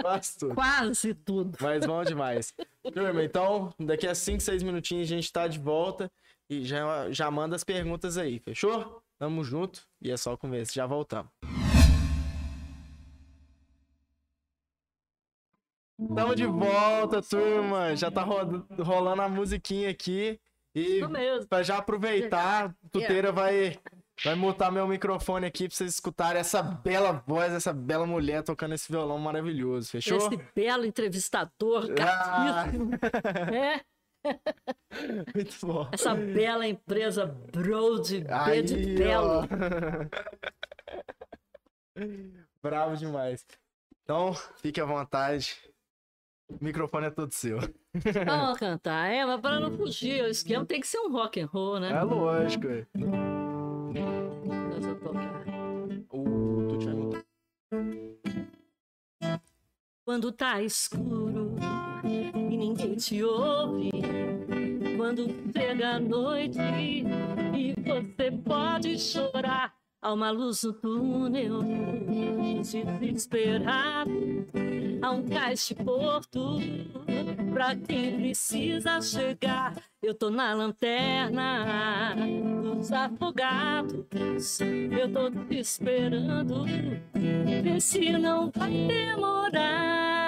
[0.00, 0.54] Quase tudo.
[0.54, 1.58] Quase tudo.
[1.60, 2.54] Mas bom demais.
[2.94, 6.10] Turma, então, daqui a 5, 6 minutinhos a gente tá de volta
[6.48, 9.02] e já, já manda as perguntas aí, fechou?
[9.18, 11.30] Tamo junto e é só começo, já voltamos.
[16.14, 17.94] Tamo de volta, turma.
[17.94, 20.40] Já tá rolando a musiquinha aqui.
[20.74, 21.00] E
[21.48, 23.78] para já aproveitar, Tuteira vai
[24.22, 28.74] vai mutar meu microfone aqui para vocês escutarem essa bela voz, essa bela mulher tocando
[28.74, 30.18] esse violão maravilhoso, fechou?
[30.18, 32.66] Esse belo entrevistador, ah.
[33.54, 33.80] é.
[35.34, 35.88] Muito bom.
[35.92, 39.46] Essa bela empresa Broad Aí, Bed Belo.
[42.62, 43.44] Bravo demais.
[44.02, 45.56] Então, fique à vontade.
[46.60, 47.58] O microfone é todo seu.
[48.26, 51.46] Vamos cantar, é, mas para não fugir, o esquema tem que ser um rock and
[51.46, 51.90] roll, né?
[51.90, 52.66] É lógico.
[52.68, 52.86] é.
[54.72, 55.44] Deixa eu tocar.
[56.10, 57.24] O tu tinha mudado.
[60.06, 61.56] Quando tá escuro
[62.04, 63.90] e ninguém te ouve.
[64.96, 69.74] Quando chega a noite e você pode chorar.
[70.02, 71.60] Há uma luz no túnel,
[72.60, 74.10] desesperado.
[75.04, 76.56] Há um cais de porto
[77.52, 79.74] pra quem precisa chegar.
[80.02, 82.14] Eu tô na lanterna
[82.62, 84.02] dos afogados.
[84.60, 86.64] Eu tô te esperando.
[87.62, 90.24] Vê se não vai demorar.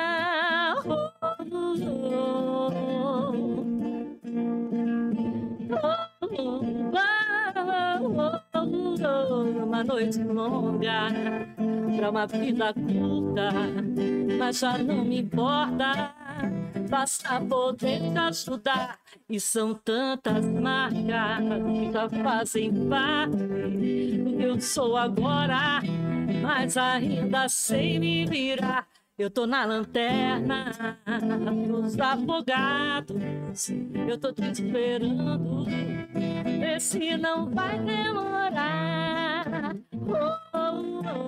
[9.65, 11.09] Uma noite longa
[11.97, 13.51] pra uma vida curta,
[14.39, 16.15] mas já não me importa.
[16.89, 18.99] Basta poder ajudar.
[19.29, 21.03] E são tantas marcas
[21.79, 25.81] que já fazem parte do que eu sou agora,
[26.43, 28.87] mas ainda sei me virar.
[29.19, 30.67] Eu tô na lanterna
[31.67, 33.17] dos afogados,
[34.07, 35.65] eu tô te esperando,
[36.61, 39.26] vê se não vai demorar.
[40.09, 41.27] Oh, oh,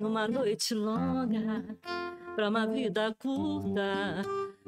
[0.00, 1.64] Numa noite longa,
[2.34, 4.22] pra uma vida curta,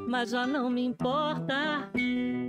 [0.09, 1.91] mas já não me importa.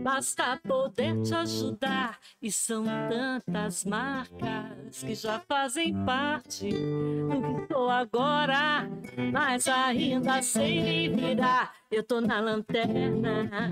[0.04, 2.18] Basta poder te ajudar.
[2.42, 8.90] E são tantas marcas que já fazem parte do que sou agora,
[9.32, 11.74] mas ainda sei me virar.
[11.92, 13.70] Eu tô na lanterna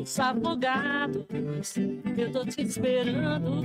[0.00, 1.26] dos afogados,
[2.16, 3.62] eu tô te esperando.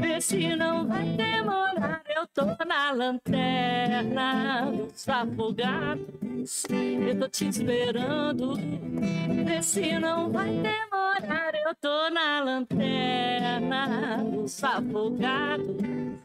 [0.00, 2.02] Vê se não vai demorar.
[2.14, 8.49] Eu tô na lanterna dos afogados, eu tô te esperando.
[8.54, 11.54] Vê se não vai demorar.
[11.54, 15.76] Eu tô na lanterna dos afogados,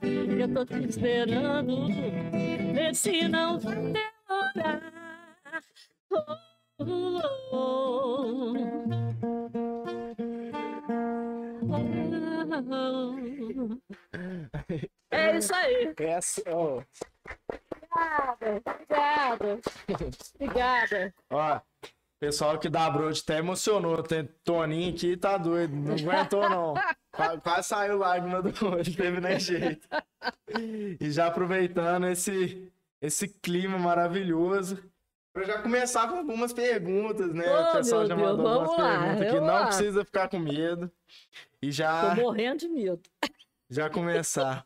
[0.01, 1.87] eu tô te esperando.
[2.73, 4.81] Vê se não vai demorar.
[6.11, 6.37] Oh,
[6.79, 7.21] oh,
[7.51, 8.65] oh.
[15.11, 15.93] É isso aí.
[15.97, 16.41] Essa,
[17.95, 19.59] Obrigada, obrigada.
[20.35, 21.13] Obrigada.
[21.29, 21.59] ó,
[22.25, 24.01] pessoal que da Broad até emocionou.
[24.01, 25.75] Tem Toninho aqui, tá doido.
[25.75, 26.73] Não aguentou, não.
[27.15, 29.87] Qua- Quase saiu lágrima do olho, não teve nem jeito.
[30.99, 32.71] E já aproveitando esse,
[33.01, 34.83] esse clima maravilhoso.
[35.33, 37.45] Pra já começar com algumas perguntas, né?
[37.47, 40.39] Ô, o pessoal já Deus, mandou algumas vamos lá, perguntas vamos Não precisa ficar com
[40.39, 40.91] medo.
[41.61, 43.01] E Tô já, morrendo de medo.
[43.69, 44.63] já começar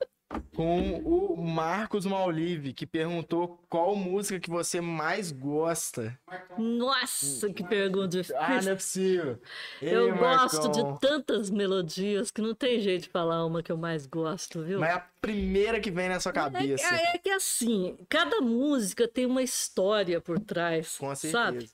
[0.56, 6.20] com o Marcos Maulive, que perguntou qual música que você mais gosta.
[6.58, 8.36] Nossa, que pergunta difícil.
[8.40, 9.42] Ah, não é possível.
[9.82, 13.78] Ei, eu gosto de tantas melodias que não tem jeito de falar uma que eu
[13.78, 14.80] mais gosto, viu?
[14.80, 16.84] Mas é a primeira que vem na sua cabeça.
[16.86, 21.32] É, é que assim, cada música tem uma história por trás, Com certeza.
[21.44, 21.70] sabe?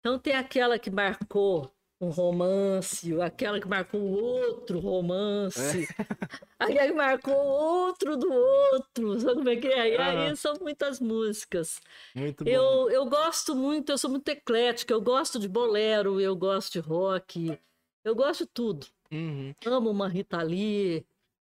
[0.00, 1.70] Então tem aquela que marcou
[2.00, 5.86] um romance, aquela que marcou outro romance,
[6.58, 9.94] aquela que marcou outro do outro, sabe como é que é?
[9.94, 11.80] E aí são muitas músicas.
[12.14, 12.50] Muito bom.
[12.50, 16.78] Eu, eu gosto muito, eu sou muito eclética, eu gosto de bolero, eu gosto de
[16.78, 17.58] rock,
[18.02, 18.86] eu gosto de tudo.
[19.12, 19.52] Uhum.
[19.66, 21.04] Amo uma Rita Lee.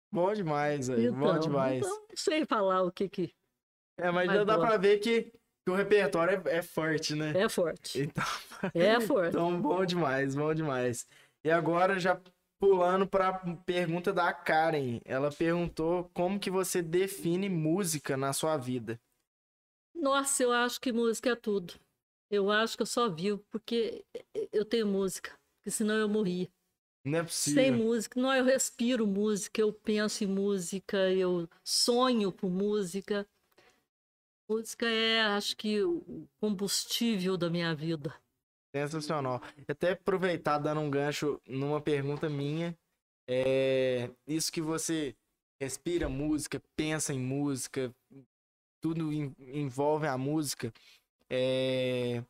[0.10, 1.12] Bom demais, aí.
[1.12, 1.78] bom Então, demais.
[1.86, 3.34] então não sei falar o que que
[3.98, 5.34] É, mas já dá pra ver que,
[5.66, 7.32] que o repertório é, é forte, né?
[7.36, 8.02] é forte.
[8.02, 8.24] Então,
[8.76, 9.30] É forte.
[9.30, 11.08] então, bom demais, bom demais.
[11.44, 12.22] E agora, já
[12.60, 13.34] pulando pra
[13.66, 15.00] pergunta da Karen.
[15.04, 19.00] Ela perguntou como que você define música na sua vida.
[19.94, 21.74] Nossa, eu acho que música é tudo.
[22.30, 24.04] Eu acho que eu só vivo porque
[24.52, 26.48] eu tenho música, porque senão eu morria.
[27.06, 27.74] Não é Sem possível.
[27.74, 33.28] música, não, eu respiro música, eu penso em música, eu sonho com música.
[34.48, 38.14] Música é, acho que, o combustível da minha vida.
[38.76, 39.42] Sensacional.
[39.68, 42.78] Até aproveitar dando um gancho numa pergunta minha.
[43.28, 45.16] É, isso que você
[45.60, 47.94] respira música, pensa em música,
[48.82, 50.72] tudo em, envolve a música.
[51.30, 52.24] É,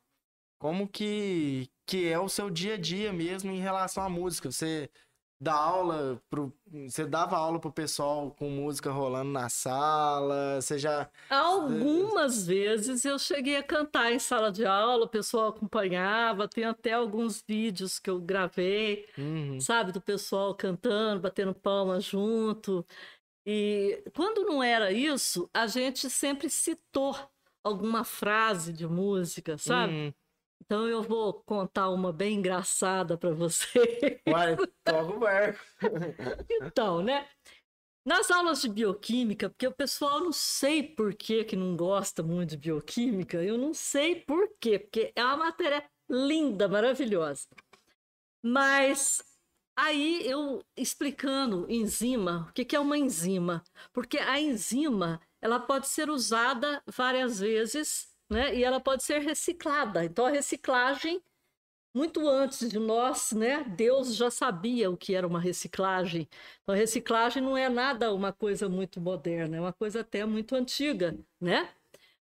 [0.58, 4.50] como que, que é o seu dia a dia mesmo em relação à música?
[4.50, 4.90] Você
[5.40, 6.54] dá aula pro,
[6.88, 10.62] você dava aula pro pessoal com música rolando na sala?
[10.62, 16.48] Você já Algumas vezes eu cheguei a cantar em sala de aula, o pessoal acompanhava,
[16.48, 19.60] tem até alguns vídeos que eu gravei, Uhum.
[19.60, 22.86] sabe, do pessoal cantando, batendo palmas junto.
[23.46, 27.16] E quando não era isso, a gente sempre citou
[27.64, 29.94] alguma frase de música, sabe?
[29.94, 30.14] Uhum.
[30.64, 34.22] Então eu vou contar uma bem engraçada para você.
[34.28, 35.60] Vai, toca o barco.
[36.50, 37.28] Então, né?
[38.06, 42.52] Nas aulas de bioquímica, porque o pessoal não sei por que, que não gosta muito
[42.52, 47.48] de bioquímica, eu não sei por quê, porque é uma matéria linda, maravilhosa.
[48.44, 49.24] Mas
[49.76, 53.64] aí eu explicando enzima, o que, que é uma enzima?
[53.92, 58.56] Porque a enzima ela pode ser usada várias vezes, né?
[58.56, 60.04] E ela pode ser reciclada.
[60.06, 61.22] Então a reciclagem
[61.96, 63.64] muito antes de nós, né?
[63.64, 66.28] Deus já sabia o que era uma reciclagem.
[66.62, 70.56] Então, a reciclagem não é nada uma coisa muito moderna, é uma coisa até muito
[70.56, 71.70] antiga, né?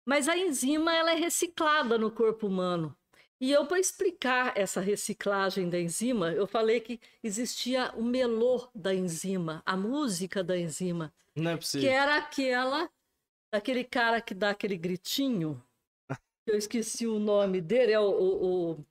[0.05, 2.97] Mas a enzima ela é reciclada no corpo humano.
[3.41, 8.93] E eu, para explicar essa reciclagem da enzima, eu falei que existia o melô da
[8.93, 11.91] enzima, a música da enzima, Não é que possível.
[11.91, 12.91] era aquela,
[13.53, 15.63] daquele cara que dá aquele gritinho,
[16.51, 18.87] eu esqueci o nome dele, é o, o, o-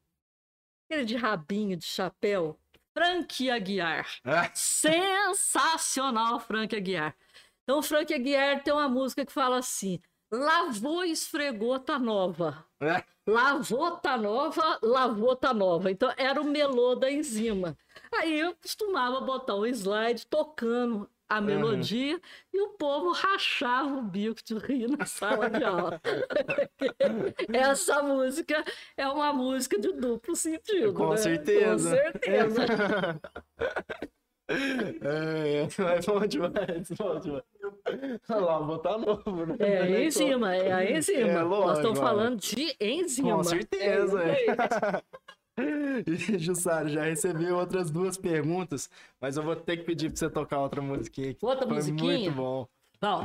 [0.86, 2.60] aquele de rabinho, de chapéu,
[2.94, 4.08] Frank Aguiar.
[4.24, 7.16] Ah, Sensacional, Frank Aguiar.
[7.64, 10.00] Então, o Frank Aguiar tem uma música que fala assim:
[10.32, 12.66] lavou, esfregou, tá nova.
[12.82, 13.04] é.
[13.28, 15.92] Lavou, tá nova, lavou, tá nova.
[15.92, 17.78] Então, era o melô da enzima.
[18.12, 22.20] Aí eu costumava botar um slide tocando a melodia
[22.52, 26.02] e o povo rachava o bico de rir na sala de aula.
[27.54, 28.64] Essa música
[28.98, 30.94] é uma música de duplo sentido.
[30.94, 31.18] Com né?
[31.18, 31.92] certeza.
[31.92, 32.66] Com certeza.
[34.52, 37.44] É, é, bom demais, bom demais.
[38.30, 39.56] Olha lá, botar novo, né?
[39.60, 41.20] É a enzima, é a enzima.
[41.20, 42.02] É, Nós lógico, estamos é.
[42.02, 43.36] falando de enzima.
[43.36, 44.24] Com certeza.
[44.24, 44.46] É
[46.38, 48.90] Jussara, já recebi outras duas perguntas,
[49.20, 51.46] mas eu vou ter que pedir pra você tocar outra musiquinha aqui.
[51.46, 52.18] Outra Foi musiquinha?
[52.20, 52.68] muito bom.
[53.02, 53.24] Bom.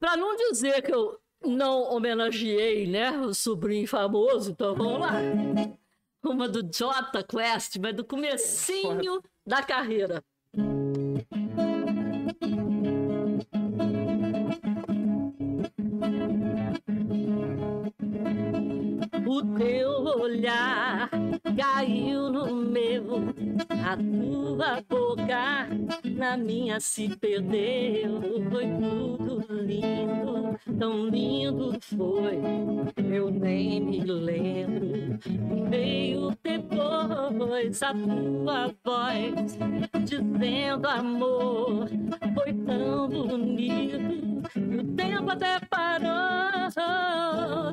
[0.00, 5.12] Para não dizer que eu não homenageei, né, o sobrinho famoso, então vamos lá.
[6.24, 10.22] Uma do Jota Quest, mas do comecinho da carreira.
[19.58, 19.90] Teu
[20.20, 21.10] olhar
[21.56, 23.04] caiu no meu,
[23.88, 25.66] a tua boca
[26.04, 28.20] na minha se perdeu.
[28.50, 32.38] Foi tudo lindo, tão lindo foi.
[33.10, 35.18] Eu nem me lembro.
[35.70, 39.58] Veio depois a tua voz
[40.04, 41.88] dizendo amor.
[42.34, 44.42] Foi tão bonito.
[44.54, 46.28] E o tempo até parou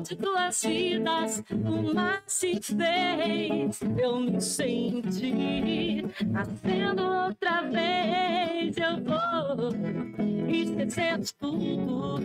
[0.00, 1.42] de tuas vidas.
[1.50, 3.80] O mar se fez.
[3.98, 8.76] Eu me senti nascendo outra vez.
[8.76, 12.16] Eu vou esquecer de tudo.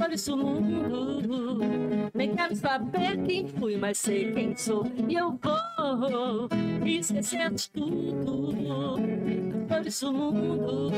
[0.00, 1.58] Olha isso mundo.
[2.14, 4.86] Nem quero saber quem fui, mas sei quem sou.
[5.08, 6.48] E eu vou
[6.86, 8.96] esquecer de tudo.
[9.70, 10.90] Olha isso mundo.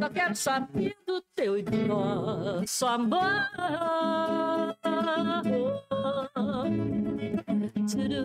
[0.00, 3.20] Só quero saber do teu e do nosso amor.
[7.46, 8.24] Turu,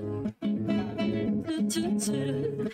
[1.44, 2.70] tu, tu, turu.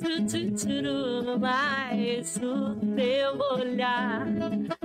[0.00, 1.38] Tu, tu, turu.
[1.38, 4.26] Mas o teu olhar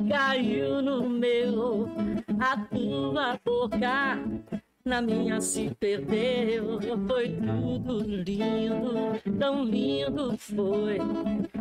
[0.08, 1.90] caiu no meu,
[2.40, 4.20] a tua boca
[4.86, 6.80] na minha se perdeu.
[7.08, 10.98] Foi tudo lindo, tão lindo foi.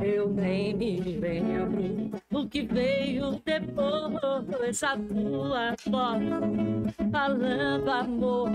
[0.02, 4.82] Eu nem me lembro o que veio depois.
[4.82, 8.50] A tua voz falando amor.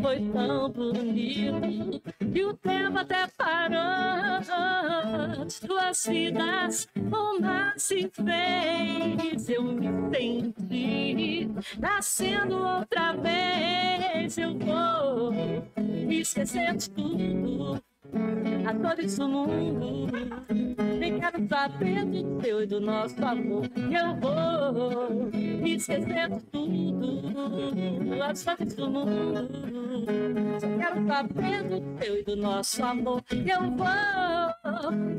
[0.00, 2.00] Foi tão bonito
[2.32, 3.84] que o tempo até parou.
[5.66, 9.48] Tuas vidas, uma se fez.
[9.48, 13.73] Eu me senti nascendo outra vez.
[14.36, 15.32] Eu vou
[16.10, 17.80] esquecer de tudo.
[18.66, 20.06] A dores do mundo,
[20.98, 23.68] nem quero saber do teu e do nosso amor.
[23.76, 25.30] Eu vou
[25.64, 27.22] esquecer de tudo.
[28.22, 29.48] As dores do mundo,
[30.60, 33.22] Só quero saber do teu e do nosso amor.
[33.30, 34.23] Eu vou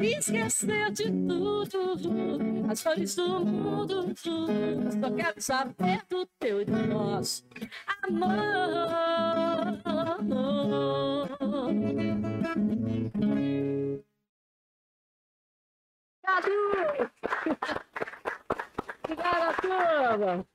[0.02, 2.40] esquecer de tudo,
[2.70, 4.14] as flores do mundo.
[4.18, 7.46] Só quero saber do teu e do nosso
[8.04, 8.30] amor.
[16.24, 17.12] Cadu!
[19.04, 20.48] Obrigada, turma!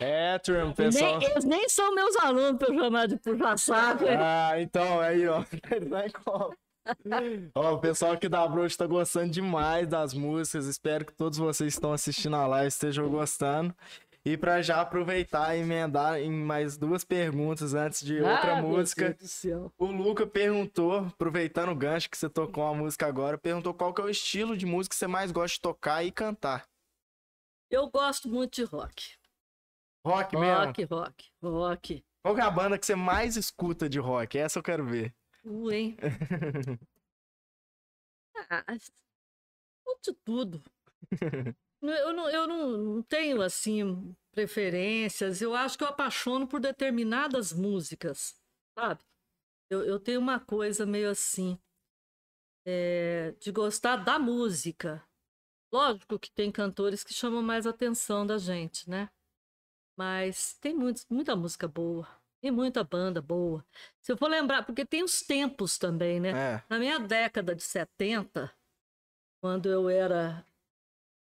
[0.00, 1.18] É, turma, pessoal.
[1.18, 4.04] Nem, eles nem são meus alunos pra eu chamar de puxa-saco.
[4.08, 5.44] Ah, então, aí, ó.
[5.88, 6.54] Vai como?
[7.54, 10.66] Ó, o pessoal aqui da Broad tá gostando demais das músicas.
[10.66, 13.74] Espero que todos vocês que estão assistindo a live estejam gostando.
[14.26, 18.70] E para já aproveitar e emendar em mais duas perguntas antes de outra Ah, meu
[18.70, 19.10] música.
[19.10, 19.72] Deus do céu.
[19.78, 24.00] O Luca perguntou, aproveitando o gancho que você tocou a música agora, perguntou qual que
[24.00, 26.66] é o estilo de música que você mais gosta de tocar e cantar.
[27.70, 29.12] Eu gosto muito de rock.
[30.06, 30.64] Rock mesmo?
[30.66, 32.04] Rock, rock, rock.
[32.24, 34.38] Qual é a banda que você mais escuta de rock?
[34.38, 35.14] Essa eu quero ver.
[35.44, 35.96] Uh, hein?
[38.50, 38.64] ah,
[40.02, 40.62] de tudo.
[41.82, 45.40] eu não, eu não, não tenho, assim, preferências.
[45.40, 48.34] Eu acho que eu apaixono por determinadas músicas,
[48.78, 49.02] sabe?
[49.70, 51.58] Eu, eu tenho uma coisa meio assim,
[52.66, 55.02] é, de gostar da música.
[55.72, 59.10] Lógico que tem cantores que chamam mais atenção da gente, né?
[59.96, 62.06] Mas tem muitos, muita música boa.
[62.44, 63.64] Tem muita banda boa.
[64.02, 66.56] Se eu for lembrar, porque tem os tempos também, né?
[66.56, 66.62] É.
[66.68, 68.52] Na minha década de 70,
[69.40, 70.46] quando eu era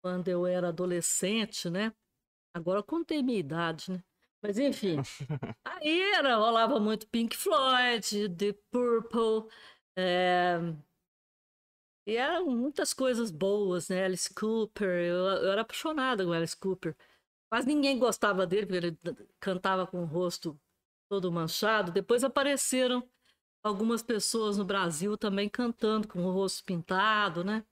[0.03, 1.93] quando eu era adolescente, né?
[2.57, 4.03] Agora eu contei minha idade, né?
[4.43, 4.97] Mas enfim,
[5.63, 9.53] aí era, rolava muito Pink Floyd, The Purple,
[9.99, 10.59] é,
[12.07, 14.07] e eram muitas coisas boas, né?
[14.07, 16.97] Alice Cooper, eu, eu era apaixonada com Alice Cooper.
[17.53, 18.99] Quase ninguém gostava dele, porque ele
[19.39, 20.59] cantava com o rosto
[21.11, 21.91] todo manchado.
[21.91, 23.07] Depois apareceram
[23.65, 27.65] algumas pessoas no Brasil também cantando com o rosto pintado, né?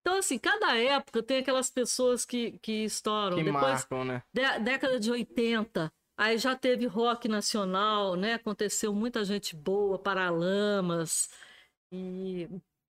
[0.00, 3.36] Então, assim, cada época tem aquelas pessoas que, que estouram.
[3.36, 4.22] Que Depois, marcam, né?
[4.34, 8.34] dé- década de 80, aí já teve rock nacional, né?
[8.34, 11.28] Aconteceu muita gente boa, Paralamas,
[11.92, 12.48] e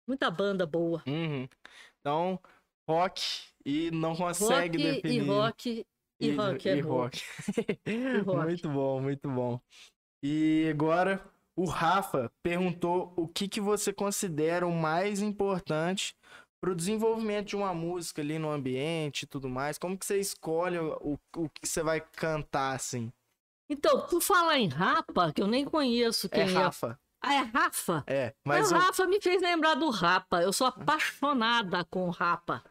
[0.07, 1.03] muita banda boa.
[1.07, 1.49] Uhum.
[2.01, 2.39] Então,
[2.89, 3.23] rock
[3.65, 5.17] e não consegue rock definir.
[5.25, 5.87] e rock
[6.21, 6.99] e, rock e and roll.
[7.03, 7.23] rock.
[8.25, 8.47] rock.
[8.47, 9.61] Muito bom, muito bom.
[10.23, 11.25] E agora
[11.57, 16.15] o Rafa perguntou o que, que você considera o mais importante
[16.63, 19.79] para o desenvolvimento de uma música ali no ambiente e tudo mais.
[19.79, 23.11] Como que você escolhe o, o que você vai cantar assim?
[23.71, 26.53] Então, por falar em Rapa, que eu nem conheço quem é é.
[26.53, 27.01] Rafa.
[27.23, 28.05] Ah, é Rafa?
[28.07, 30.43] É, Mas mas o o- Rafa me fez lembrar do Rapa.
[30.43, 32.65] Eu sou apaixonada com o Rapa.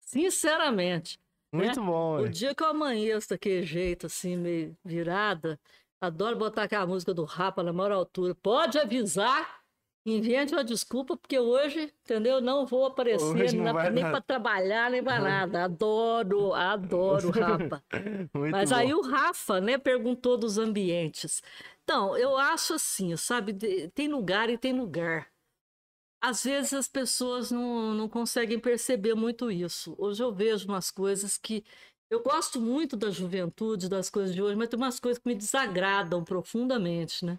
[0.00, 1.18] Sinceramente.
[1.52, 2.18] Muito bom.
[2.18, 2.28] O ué.
[2.28, 5.58] dia que eu amanheço daquele jeito, assim, meio virada,
[6.00, 8.34] adoro botar aquela música do Rapa na maior altura.
[8.34, 9.60] Pode avisar,
[10.06, 12.40] invente uma desculpa, porque hoje, entendeu?
[12.40, 15.64] Não vou aparecer Hoje não na- nem para trabalhar, nem para nada.
[15.64, 17.82] Adoro, adoro o Rapa.
[18.34, 18.76] Muito Mas bom.
[18.76, 21.42] aí o Rafa, né, perguntou dos ambientes.
[21.82, 23.52] Então, eu acho assim, sabe,
[23.94, 25.28] tem lugar e tem lugar.
[26.22, 29.94] Às vezes as pessoas não, não conseguem perceber muito isso.
[29.98, 31.64] Hoje eu vejo umas coisas que.
[32.10, 35.34] Eu gosto muito da juventude, das coisas de hoje, mas tem umas coisas que me
[35.34, 37.38] desagradam profundamente, né?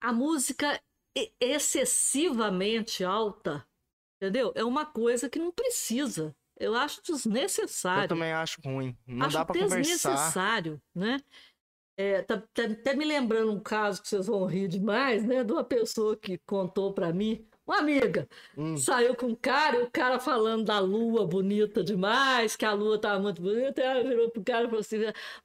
[0.00, 0.80] A música
[1.40, 3.66] excessivamente alta,
[4.16, 4.52] entendeu?
[4.54, 6.34] É uma coisa que não precisa.
[6.56, 8.96] Eu acho desnecessário Eu também acho ruim.
[9.06, 9.80] Não acho dá pra conversar.
[9.80, 11.18] desnecessário, né?
[11.98, 15.42] É, tá, tá até me lembrando um caso que vocês vão rir demais, né?
[15.42, 18.76] De uma pessoa que contou pra mim, uma amiga, Hum.
[18.76, 22.98] saiu com um cara e o cara falando da lua bonita demais, que a lua
[22.98, 24.98] tava muito bonita, e ela virou pro cara e falou assim: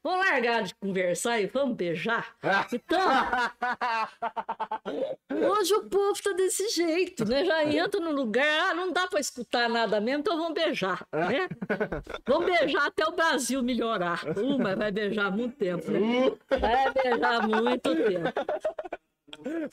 [0.03, 2.35] vamos largar de conversar e vamos beijar?
[2.73, 2.99] Então,
[5.29, 7.43] Hoje o povo tá desse jeito, né?
[7.45, 11.47] Já entra no lugar, ah, não dá pra escutar nada mesmo, então vamos beijar, né?
[12.27, 14.23] Vamos beijar até o Brasil melhorar.
[14.37, 16.31] Uh, mas vai beijar muito tempo, né?
[16.49, 18.33] Vai beijar muito tempo.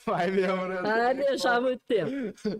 [0.04, 0.82] Vai mesmo, né?
[0.82, 2.10] Vai beijar muito tempo.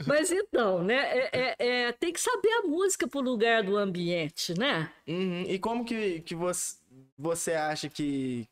[0.06, 0.96] Mas então, né?
[1.18, 4.92] é- é- é, tem que saber a música pro lugar do ambiente, né?
[5.06, 5.42] Uhum.
[5.42, 6.76] E como que, que você,
[7.16, 8.48] você acha que.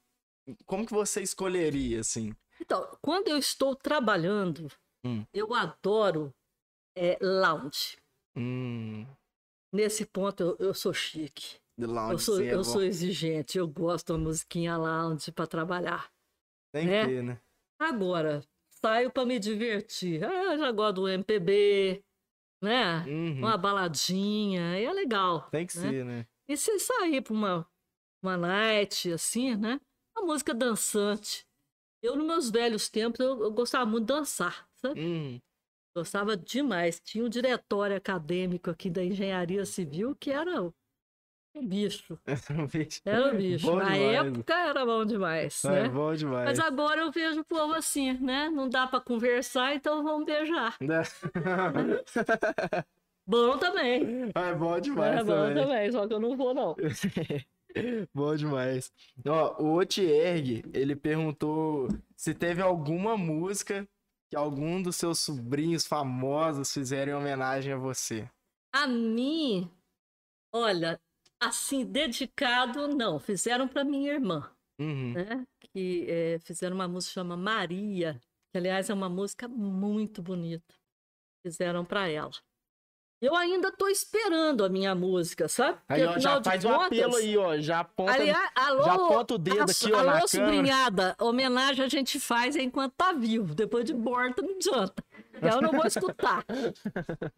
[0.66, 2.34] Como que você escolheria, assim?
[2.61, 4.70] Então, quando eu estou trabalhando,
[5.04, 5.24] Hum.
[5.32, 6.34] eu adoro
[6.96, 7.96] é, lounge.
[8.36, 9.06] Hum,
[9.72, 11.58] Nesse ponto eu, eu sou chique.
[11.78, 16.11] Lounge, Eu sou, é eu sou exigente, eu gosto uma musiquinha lounge para trabalhar.
[16.74, 17.06] Tem né?
[17.06, 17.40] que né?
[17.80, 18.42] Agora,
[18.85, 20.24] saio para me divertir.
[20.24, 22.03] Ah, eu já gosto do MPB,
[22.62, 23.05] né?
[23.07, 23.39] Uhum.
[23.39, 25.49] Uma baladinha, é legal.
[25.51, 25.91] Tem que né?
[25.91, 26.26] ser, né?
[26.49, 27.68] E se sair para uma,
[28.22, 29.81] uma night, assim, né?
[30.16, 31.47] Uma música dançante.
[32.03, 35.01] Eu, nos meus velhos tempos, eu, eu gostava muito de dançar, sabe?
[35.01, 35.39] Hum,
[35.95, 37.01] Gostava demais.
[37.01, 40.72] Tinha um diretório acadêmico aqui da engenharia civil que era o
[41.62, 42.18] bicho.
[42.72, 43.01] bicho.
[43.05, 43.66] Era o bicho.
[43.66, 44.26] Bom Na demais.
[44.26, 45.88] época era bom demais, É né?
[45.88, 46.44] bom demais.
[46.48, 48.48] Mas agora eu vejo o povo assim, né?
[48.51, 50.76] Não dá pra conversar, então vamos beijar.
[53.26, 54.30] Bom também.
[54.34, 55.62] é bom demais é bom também.
[55.62, 56.74] também, só que eu não vou, não.
[58.12, 58.90] Bom demais.
[59.24, 61.86] Ó, o Otierg, ele perguntou
[62.16, 63.86] se teve alguma música
[64.28, 68.28] que algum dos seus sobrinhos famosos fizeram em homenagem a você.
[68.74, 69.70] A mim,
[70.53, 71.01] olha,
[71.41, 73.18] assim, dedicado, não.
[73.18, 75.12] Fizeram pra minha irmã, Uhum.
[75.14, 75.47] né?
[75.72, 78.20] Que eh, fizeram uma música chama Maria,
[78.53, 80.74] que aliás é uma música muito bonita.
[81.45, 82.30] Fizeram pra ela.
[83.22, 85.78] Eu ainda tô esperando a minha música, sabe?
[85.88, 87.59] Aí, ó, Porque, já faz um apelo contas, aí, ó.
[87.59, 91.88] Já aponta, Aliás, alô, já aponta o dedo a- aqui, ó, alô, sobrinhada, homenagem a
[91.88, 93.55] gente faz enquanto tá vivo.
[93.55, 95.05] Depois de morta não adianta.
[95.34, 96.45] Eu não vou escutar.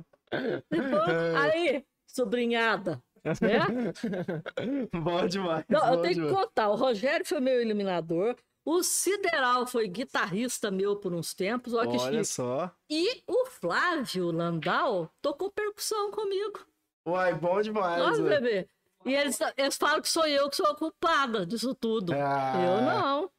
[0.70, 1.36] Depois, É.
[1.36, 3.02] aí, sobrinhada,
[3.40, 4.88] né?
[5.00, 5.64] bom demais.
[5.68, 6.32] Não, eu tenho que demais.
[6.34, 6.68] contar.
[6.70, 8.36] O Rogério foi meu eliminador.
[8.64, 11.74] O Sideral foi guitarrista meu por uns tempos.
[11.74, 12.70] Olha que Olha só.
[12.88, 16.60] E o Flávio Landau tocou percussão comigo.
[17.06, 18.00] Uai, bom demais.
[18.00, 18.28] Olha, ó.
[18.28, 18.68] bebê.
[19.04, 22.12] E eles, eles falam que sou eu que sou a culpada disso tudo.
[22.14, 23.30] Ah, Eu não.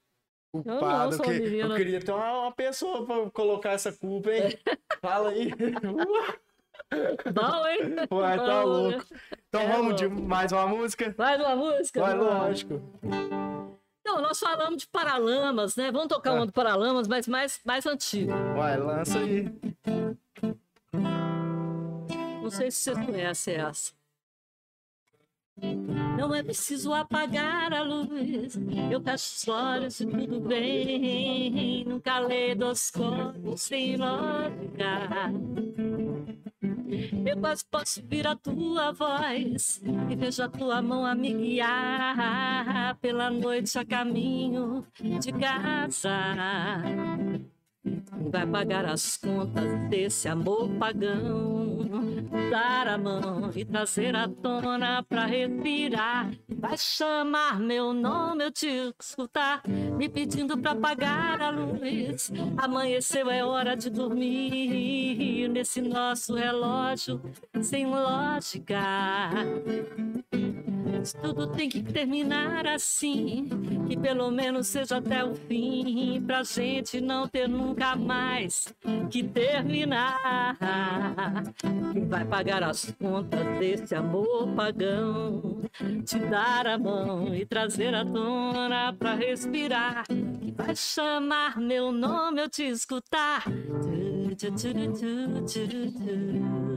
[0.51, 1.15] Culpado.
[1.15, 1.69] sou que- menina.
[1.73, 4.57] eu queria ter uma, uma pessoa pra colocar essa culpa, hein?
[5.01, 5.49] Fala aí.
[7.33, 7.95] Bom, hein?
[8.11, 9.05] Uai, tá Bom, louco.
[9.49, 10.21] Então É, vamos de louco.
[10.23, 11.13] mais uma música?
[11.17, 11.99] Vai uma música?
[12.01, 12.81] Vai, lógico.
[14.05, 15.91] Não, nós falamos de Paralamas, né?
[15.91, 16.33] Vamos tocar Ah.
[16.35, 18.31] uma do Paralamas, mas mais, mais antigo.
[18.55, 19.51] Vai, lança aí.
[22.41, 23.91] Não sei se você conhece essa.
[26.17, 28.57] Não é preciso apagar a luz.
[28.91, 31.85] Eu fecho os olhos e tudo bem.
[31.85, 35.31] Num caleidoscópio sem lógica.
[37.25, 42.97] Eu quase posso ouvir a tua voz e vejo a tua mão a me guiar
[43.01, 44.85] pela noite a caminho
[45.19, 46.11] de casa.
[48.31, 51.62] Vai pagar as contas desse amor pagão.
[52.49, 56.31] Dar a mão e trazer à tona pra respirar.
[56.49, 58.67] Vai chamar meu nome, eu te
[58.99, 59.61] escutar.
[59.67, 62.31] Me pedindo pra apagar a luz.
[62.57, 65.47] Amanheceu, é hora de dormir.
[65.49, 67.21] Nesse nosso relógio
[67.61, 68.81] sem lógica.
[71.21, 73.49] Tudo tem que terminar assim,
[73.87, 78.73] que pelo menos seja até o fim, pra gente não ter nunca mais
[79.09, 80.57] que terminar.
[81.93, 85.61] Quem vai pagar as contas desse amor pagão?
[86.05, 90.05] Te dar a mão e trazer a tona pra respirar.
[90.07, 93.43] Que vai chamar meu nome, eu te escutar.
[94.37, 94.73] Tu, tu,
[95.43, 96.72] tu,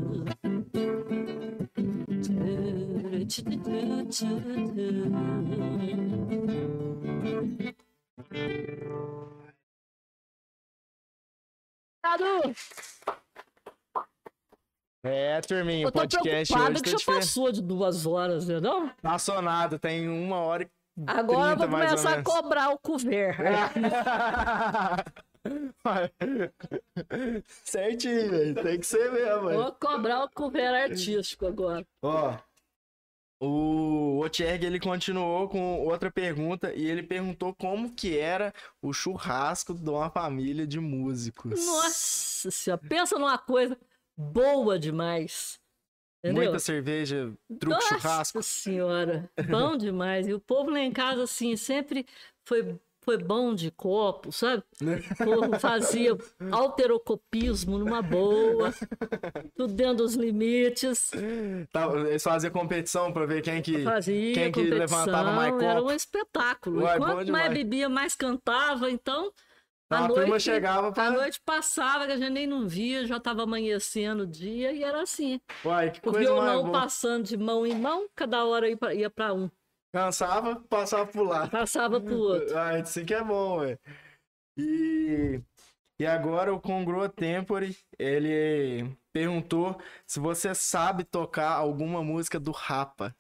[15.03, 17.05] É, turminha, o podcast hoje que tá já diferente.
[17.05, 18.89] passou de duas horas, né, não?
[19.03, 20.71] Passou nada, tem uma hora e
[21.07, 23.37] Agora eu 30 vou começar a cobrar o couvert.
[27.65, 28.55] Certinho, velho.
[28.55, 29.63] Tem que ser mesmo, velho.
[29.63, 31.87] Vou cobrar o couvert artístico agora.
[32.03, 32.35] Ó,
[33.41, 39.75] o Otierg, ele continuou com outra pergunta e ele perguntou como que era o churrasco
[39.75, 41.65] de uma família de músicos.
[41.67, 43.79] Nossa senhora, pensa numa coisa
[44.17, 45.61] boa demais.
[46.25, 46.45] Entendeu?
[46.45, 48.43] Muita cerveja, truque Nossa churrasco.
[48.43, 50.27] senhora, bom demais.
[50.27, 52.07] E o povo lá em casa, assim, sempre
[52.45, 54.65] foi, foi bom de copo, sabe?
[54.83, 56.17] O povo fazia
[56.51, 58.73] alterocopismo numa boa,
[59.55, 61.11] tudo dentro dos limites.
[61.73, 63.83] Tá, eles faziam competição pra ver quem que.
[63.85, 65.93] Fazia Quem que levantava mais era copo?
[65.93, 66.83] um espetáculo.
[66.83, 68.91] Uai, quanto mais bebia, mais cantava.
[68.91, 69.31] Então,
[69.87, 71.07] Então, a noite, chegava pra.
[71.07, 74.83] a noite passava, que a gente nem não via, já estava amanhecendo o dia, e
[74.83, 75.41] era assim.
[75.65, 76.73] Uai, que O coisa violão boa.
[76.81, 79.49] passando de mão em mão, cada hora ia para um,
[79.97, 81.51] Cansava, passava pro lado.
[81.51, 82.59] passava pro outro.
[82.59, 83.79] Ah, isso que é bom, velho.
[84.59, 85.41] E,
[85.99, 93.17] e agora o Congruo Tempore, ele perguntou se você sabe tocar alguma música do Rapa.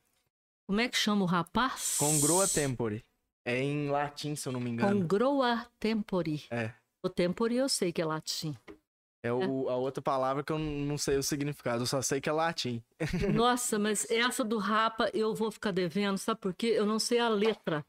[0.67, 1.97] Como é que chama o rapaz?
[1.99, 3.03] Congruo Tempore.
[3.43, 5.01] É em latim, se eu não me engano.
[5.01, 6.45] Congroa tempori.
[6.51, 6.73] É.
[7.01, 8.57] O tempori eu sei que é latim.
[9.27, 12.29] É o, a outra palavra que eu não sei o significado, eu só sei que
[12.29, 12.83] é latim.
[13.35, 16.69] Nossa, mas essa do rapa eu vou ficar devendo, sabe por quê?
[16.77, 17.85] Eu não sei a letra.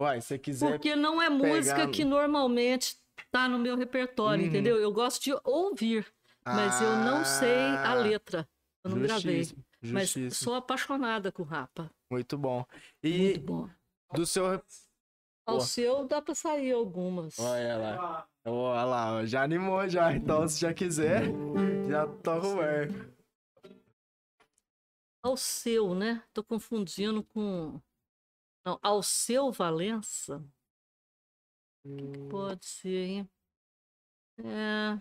[0.00, 0.70] Uai, se você quiser.
[0.72, 2.96] Porque não é música pegar- que normalmente
[3.30, 4.48] tá no meu repertório, Uhum.
[4.48, 4.76] entendeu?
[4.76, 6.06] Eu gosto de ouvir,
[6.44, 8.48] mas eu não sei a Ah, letra.
[8.82, 9.46] Eu não gravei.
[9.82, 11.90] Mas sou apaixonada com rapa.
[12.10, 12.64] Muito bom.
[13.02, 13.68] E Muito bom.
[14.14, 14.62] do seu.
[15.50, 17.38] Ao seu dá pra sair algumas.
[17.38, 18.28] Olha lá.
[18.44, 20.12] Olha lá, já animou já.
[20.12, 21.24] Então, se já quiser,
[21.88, 22.94] já toca o barco.
[25.22, 26.24] Ao seu, né?
[26.32, 27.80] Tô confundindo com.
[28.64, 30.42] Não, ao seu Valença?
[32.30, 33.30] Pode ser, hein?
[34.38, 34.98] É,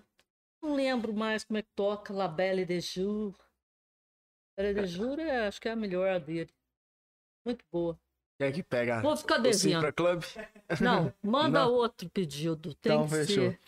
[0.61, 3.33] não lembro mais como é que toca La Belle de Jour.
[4.57, 6.53] Belle de Jour é, acho que é a melhor dele.
[7.45, 7.99] Muito boa.
[8.39, 9.59] Quer que pega Vou ficar o devendo.
[9.59, 10.23] Cifra Club?
[10.79, 11.73] Não, manda Não.
[11.73, 12.73] outro pedido.
[12.75, 13.51] Tem Então, que fechou.
[13.51, 13.59] ser.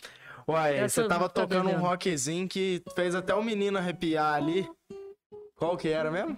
[0.48, 4.66] Uai, Essa você tava ficar tocando um rockzinho que fez até o menino arrepiar ali.
[5.54, 6.36] Qual que era mesmo?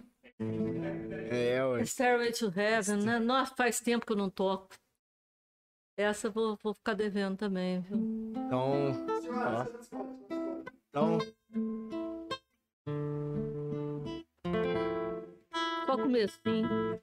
[1.30, 1.84] É, ué.
[1.86, 3.18] Stairway to Heaven, né?
[3.20, 4.68] Nossa, faz tempo que eu não toco.
[5.96, 7.96] Essa eu vou, vou ficar devendo também, viu?
[8.46, 8.92] Então.
[10.90, 11.18] Então.
[15.86, 17.00] Só comecinho.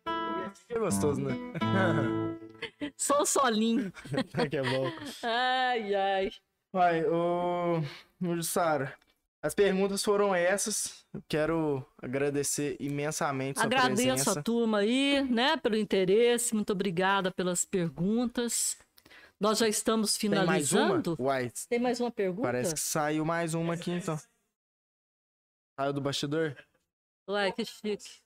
[0.68, 1.34] Que gostoso, né?
[2.98, 3.92] Só o solinho.
[4.50, 4.92] que é bom.
[5.24, 6.32] Ai, ai.
[6.74, 7.80] Uai, ô.
[8.24, 8.96] ô, Sara,
[9.42, 11.06] as perguntas foram essas.
[11.14, 14.40] Eu Quero agradecer imensamente sua Agradeço presença.
[14.40, 16.54] a turma aí, né, pelo interesse.
[16.54, 18.78] Muito obrigada pelas perguntas.
[19.40, 20.82] Nós já estamos Tem mais uma?
[20.86, 21.16] finalizando.
[21.20, 22.44] Uai, Tem mais uma pergunta?
[22.44, 24.18] parece que saiu mais uma aqui, então.
[25.80, 26.56] Saiu do bastidor?
[27.28, 28.22] Uai, que chique.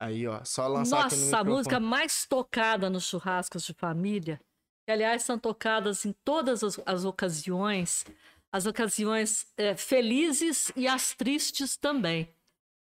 [0.00, 4.40] Aí, ó, só lançar Nossa, a música mais tocada nos churrascos de família,
[4.86, 8.06] que aliás são tocadas em todas as, as ocasiões,
[8.50, 12.28] as ocasiões é, felizes e as tristes também.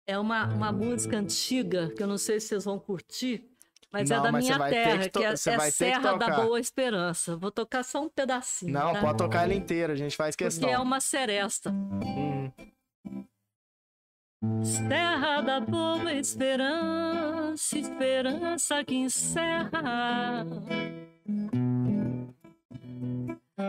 [0.08, 3.48] É uma, uma música antiga, que eu não sei se vocês vão curtir,
[3.92, 5.72] mas é Não, da mas minha vai ter terra, que to- que, é, é vai
[5.72, 6.30] Serra da.
[6.42, 7.38] Boa Esperança.
[7.38, 8.74] Vou tocar só um pedacinho.
[8.74, 9.00] Não, tá?
[9.00, 10.62] pode tocar ela inteira, a gente faz questão.
[10.62, 11.70] Porque é uma seresta.
[11.70, 12.52] Hum,
[14.90, 20.46] Terra da boa esperança, esperança que encerra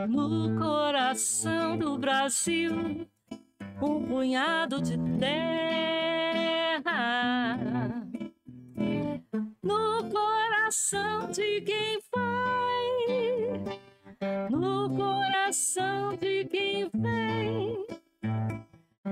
[0.09, 3.07] no coração do Brasil
[3.81, 5.57] um punhado de terra.
[9.63, 12.89] No coração de quem vai,
[14.51, 18.04] no coração de quem vem.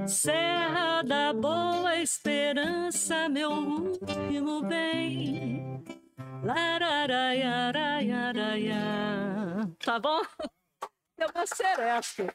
[0.06, 5.82] Serra da Boa Esperança, meu último bem.
[6.44, 8.82] Lararaiaraiaraia.
[9.84, 10.20] Tá bom?
[11.18, 12.34] Eu vou ser essa.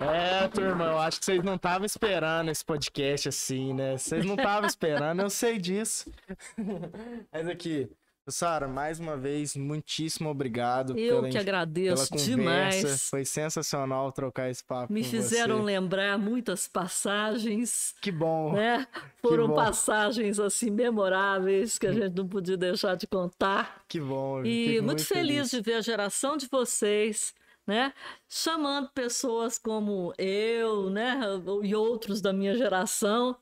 [0.00, 3.96] É, turma, eu acho que vocês não estavam esperando esse podcast assim, né?
[3.96, 6.10] Vocês não estavam esperando, eu sei disso.
[7.32, 7.90] Mas aqui,
[8.26, 12.30] Sara, mais uma vez, muitíssimo obrado Eu pela, que pela agradeço conversa.
[12.36, 13.08] demais.
[13.10, 15.64] Foi sensacional trocar esse papo Me fizeram você.
[15.64, 18.52] lembrar muitas passagens, Que bom.
[18.54, 18.86] né?
[19.20, 19.54] Foram bom.
[19.54, 23.84] passagens assim memoráveis que a gente não podia deixar de contar.
[23.88, 24.42] Que bom.
[24.44, 27.34] E fico muito, feliz, de ver a geração de vocês,
[27.66, 27.92] né?
[28.28, 31.20] Chamando pessoas como eu, né?
[31.62, 33.36] E outros da minha geração.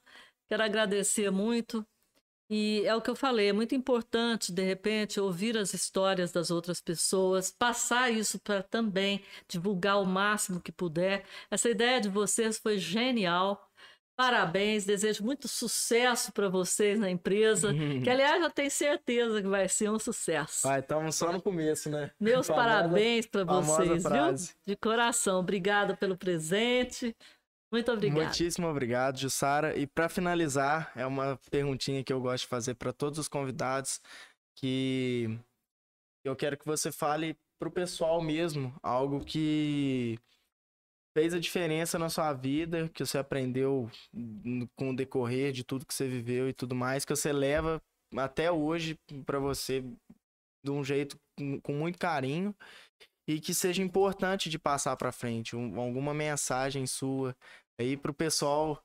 [0.49, 1.87] Quero agradecer muito.
[2.55, 6.51] E é o que eu falei, é muito importante, de repente, ouvir as histórias das
[6.51, 11.25] outras pessoas, passar isso para também divulgar o máximo que puder.
[11.51, 13.67] Essa ideia de vocês foi genial.
[14.15, 17.73] Parabéns, desejo muito sucesso para vocês na empresa,
[18.05, 20.69] que aliás eu tenho certeza que vai ser um sucesso.
[20.69, 22.11] Vai, estamos só no começo, né?
[22.21, 24.35] Meus Famosa- parabéns para vocês, viu?
[24.67, 25.41] De coração.
[25.41, 27.17] Obrigada pelo presente.
[27.73, 28.25] Muito obrigada.
[28.25, 29.77] Muitíssimo obrigado, Jussara.
[29.79, 34.01] E para finalizar, é uma perguntinha que eu gosto de fazer para todos os convidados,
[34.59, 35.39] que
[36.25, 40.19] eu quero que você fale pro pessoal mesmo algo que
[41.17, 43.91] fez a diferença na sua vida, que você aprendeu
[44.77, 47.81] com o decorrer de tudo que você viveu e tudo mais, que você leva
[48.17, 49.83] até hoje para você
[50.65, 51.17] de um jeito
[51.63, 52.55] com muito carinho
[53.29, 57.37] e que seja importante de passar para frente, um- alguma mensagem sua
[57.79, 58.83] aí pro pessoal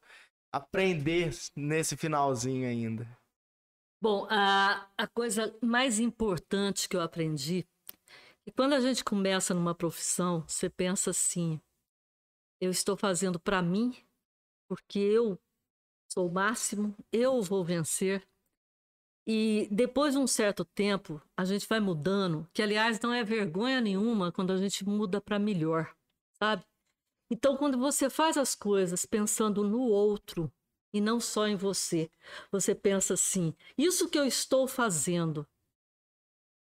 [0.52, 3.08] aprender nesse finalzinho ainda.
[4.02, 7.68] Bom, a, a coisa mais importante que eu aprendi
[8.46, 11.60] é que quando a gente começa numa profissão, você pensa assim:
[12.62, 13.96] eu estou fazendo para mim,
[14.70, 15.40] porque eu
[16.12, 18.28] sou o máximo, eu vou vencer.
[19.30, 23.82] E depois de um certo tempo, a gente vai mudando, que aliás não é vergonha
[23.82, 25.94] nenhuma quando a gente muda para melhor,
[26.42, 26.64] sabe?
[27.30, 30.52] Então, quando você faz as coisas pensando no outro
[30.94, 32.10] e não só em você.
[32.52, 35.48] Você pensa assim: isso que eu estou fazendo,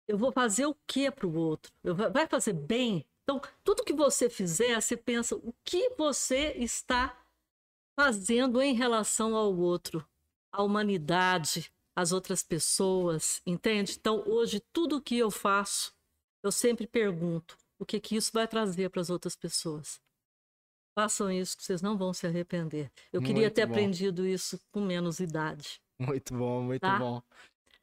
[0.07, 1.71] eu vou fazer o que para o outro?
[1.83, 3.05] Eu, vai fazer bem?
[3.23, 7.17] Então, tudo que você fizer, você pensa o que você está
[7.97, 10.05] fazendo em relação ao outro,
[10.51, 13.95] à humanidade, às outras pessoas, entende?
[13.99, 15.93] Então, hoje, tudo que eu faço,
[16.43, 20.01] eu sempre pergunto o que, que isso vai trazer para as outras pessoas.
[20.95, 22.91] Façam isso que vocês não vão se arrepender.
[23.13, 23.71] Eu queria Muito ter bom.
[23.73, 25.79] aprendido isso com menos idade.
[25.99, 26.97] Muito bom, muito Tá?
[26.97, 27.21] bom.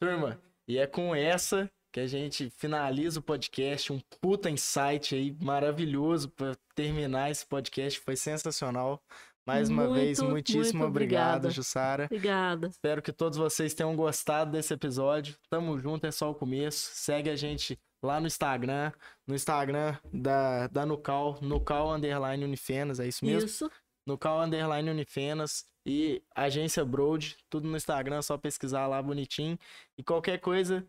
[0.01, 3.93] Turma, e é com essa que a gente finaliza o podcast.
[3.93, 7.99] Um puta insight aí maravilhoso para terminar esse podcast.
[8.01, 9.01] Foi sensacional.
[9.47, 11.51] Mais uma vez, Muito, muitíssimo muito obrigado, obrigada.
[11.51, 12.05] Jussara.
[12.05, 12.67] Obrigada.
[12.69, 15.35] Espero que todos vocês tenham gostado desse episódio.
[15.49, 16.91] Tamo junto, é só o começo.
[16.93, 18.93] Segue a gente lá no Instagram,
[19.27, 23.47] no Instagram da, da Nucal, Nucal Underline Unifenas, é isso mesmo?
[23.47, 23.71] Isso.
[24.07, 29.59] Nucal Underline Unifenas e Agência Broad, tudo no Instagram, só pesquisar lá bonitinho.
[29.97, 30.87] E qualquer coisa,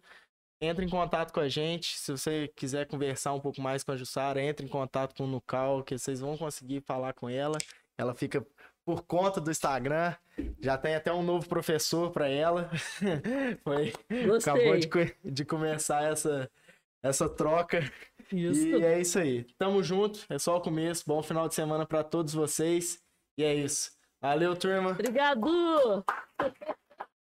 [0.61, 1.97] entre em contato com a gente.
[1.97, 5.27] Se você quiser conversar um pouco mais com a Jussara, entre em contato com o
[5.27, 7.57] Nucal, que vocês vão conseguir falar com ela.
[7.97, 8.45] Ela fica
[8.85, 10.15] por conta do Instagram.
[10.61, 12.69] Já tem até um novo professor para ela.
[13.63, 13.93] Foi,
[14.25, 14.53] Gostei.
[14.53, 16.49] acabou de, de começar essa,
[17.03, 17.79] essa troca.
[18.31, 18.67] Isso.
[18.67, 19.43] E é isso aí.
[19.57, 20.25] Tamo junto.
[20.29, 21.03] É só o começo.
[21.07, 23.01] Bom final de semana para todos vocês.
[23.37, 23.91] E é isso.
[24.21, 24.91] Valeu, turma.
[24.91, 26.05] Obrigado!